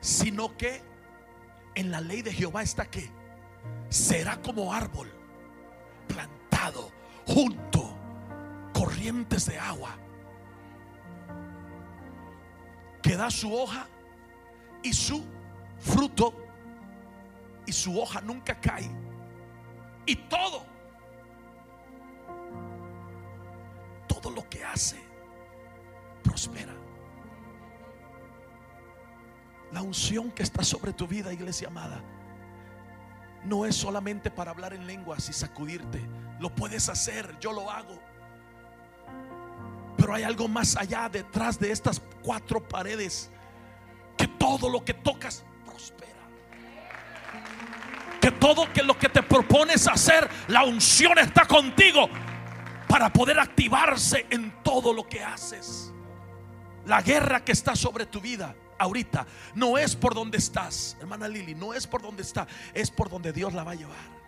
sino 0.00 0.56
que 0.56 0.82
en 1.74 1.90
la 1.90 2.00
ley 2.00 2.22
de 2.22 2.32
Jehová 2.32 2.62
está 2.62 2.86
que 2.86 3.10
será 3.88 4.40
como 4.40 4.72
árbol 4.72 5.10
plantado 6.06 6.90
junto 7.26 7.96
corrientes 8.72 9.46
de 9.46 9.58
agua 9.58 9.96
que 13.02 13.16
da 13.16 13.30
su 13.30 13.52
hoja 13.52 13.86
y 14.82 14.92
su 14.92 15.24
fruto 15.78 16.34
y 17.66 17.72
su 17.72 18.00
hoja 18.00 18.20
nunca 18.20 18.58
cae 18.60 18.90
y 20.06 20.16
todo 20.16 20.64
todo 24.06 24.30
lo 24.30 24.48
que 24.48 24.64
hace 24.64 24.98
prospera 26.22 26.74
la 29.72 29.82
unción 29.82 30.30
que 30.30 30.42
está 30.42 30.64
sobre 30.64 30.92
tu 30.92 31.06
vida 31.06 31.32
iglesia 31.32 31.68
amada 31.68 32.02
no 33.44 33.64
es 33.64 33.76
solamente 33.76 34.30
para 34.30 34.50
hablar 34.50 34.74
en 34.74 34.86
lenguas 34.86 35.28
y 35.28 35.32
sacudirte. 35.32 36.00
Lo 36.40 36.54
puedes 36.54 36.88
hacer, 36.88 37.38
yo 37.40 37.52
lo 37.52 37.70
hago. 37.70 37.98
Pero 39.96 40.14
hay 40.14 40.22
algo 40.22 40.48
más 40.48 40.76
allá 40.76 41.08
detrás 41.08 41.58
de 41.58 41.70
estas 41.70 42.00
cuatro 42.22 42.66
paredes. 42.66 43.30
Que 44.16 44.26
todo 44.26 44.68
lo 44.68 44.84
que 44.84 44.94
tocas. 44.94 45.44
Todo 48.32 48.72
que 48.72 48.82
lo 48.82 48.98
que 48.98 49.08
te 49.08 49.22
propones 49.22 49.86
hacer, 49.86 50.28
la 50.48 50.64
unción 50.64 51.18
está 51.18 51.46
contigo 51.46 52.08
para 52.88 53.12
poder 53.12 53.38
activarse 53.38 54.26
en 54.30 54.62
todo 54.62 54.92
lo 54.92 55.06
que 55.08 55.22
haces. 55.22 55.92
La 56.86 57.02
guerra 57.02 57.44
que 57.44 57.52
está 57.52 57.76
sobre 57.76 58.06
tu 58.06 58.20
vida 58.20 58.54
ahorita 58.78 59.26
no 59.54 59.76
es 59.76 59.94
por 59.94 60.14
donde 60.14 60.38
estás, 60.38 60.96
hermana 61.00 61.28
Lili, 61.28 61.54
no 61.54 61.74
es 61.74 61.86
por 61.86 62.00
donde 62.00 62.22
está, 62.22 62.46
es 62.72 62.90
por 62.90 63.10
donde 63.10 63.32
Dios 63.32 63.52
la 63.52 63.64
va 63.64 63.72
a 63.72 63.76
llevar. 63.76 64.18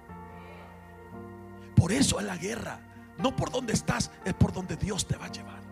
Por 1.75 1.93
eso 1.93 2.21
es 2.21 2.27
la 2.27 2.37
guerra, 2.37 2.81
no 3.19 3.35
por 3.35 3.51
donde 3.51 3.73
estás, 3.73 4.11
es 4.25 4.35
por 4.35 4.53
donde 4.53 4.77
Dios 4.77 5.07
te 5.07 5.17
va 5.17 5.27
a 5.27 5.33
llevar. 5.33 5.70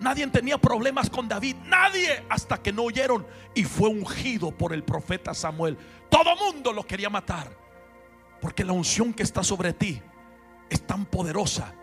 Nadie 0.00 0.26
tenía 0.28 0.56
problemas 0.56 1.10
con 1.10 1.28
David, 1.28 1.56
nadie 1.66 2.24
hasta 2.30 2.62
que 2.62 2.72
no 2.72 2.84
oyeron 2.84 3.26
y 3.54 3.64
fue 3.64 3.90
ungido 3.90 4.50
por 4.50 4.72
el 4.72 4.82
profeta 4.82 5.34
Samuel. 5.34 5.76
Todo 6.08 6.34
mundo 6.36 6.72
lo 6.72 6.86
quería 6.86 7.10
matar, 7.10 7.54
porque 8.40 8.64
la 8.64 8.72
unción 8.72 9.12
que 9.12 9.22
está 9.22 9.44
sobre 9.44 9.74
ti 9.74 10.00
es 10.70 10.86
tan 10.86 11.04
poderosa 11.04 11.74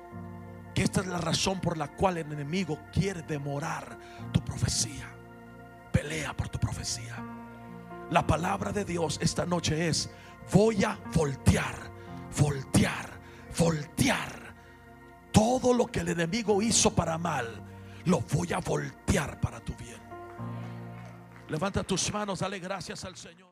que 0.74 0.84
esta 0.84 1.02
es 1.02 1.08
la 1.08 1.20
razón 1.20 1.60
por 1.60 1.78
la 1.78 1.90
cual 1.90 2.18
el 2.18 2.32
enemigo 2.32 2.80
quiere 2.92 3.22
demorar 3.22 3.98
tu 4.32 4.44
profecía. 4.44 5.12
Pelea 5.92 6.36
por 6.36 6.50
tu 6.50 6.60
profecía. 6.60 7.24
La 8.10 8.26
palabra 8.26 8.72
de 8.72 8.86
Dios 8.86 9.20
esta 9.22 9.46
noche 9.46 9.90
es, 9.90 10.10
voy 10.52 10.84
a 10.84 10.98
voltear, 11.14 11.76
voltear, 12.40 13.10
voltear. 13.58 14.56
Todo 15.32 15.74
lo 15.74 15.86
que 15.88 16.00
el 16.00 16.10
enemigo 16.10 16.62
hizo 16.62 16.94
para 16.94 17.18
mal, 17.18 17.67
lo 18.08 18.22
voy 18.22 18.52
a 18.54 18.60
voltear 18.60 19.40
para 19.40 19.60
tu 19.60 19.76
bien. 19.76 20.02
Levanta 21.50 21.84
tus 21.84 22.12
manos, 22.12 22.40
dale 22.40 22.60
gracias 22.60 23.04
al 23.06 23.16
Señor. 23.16 23.46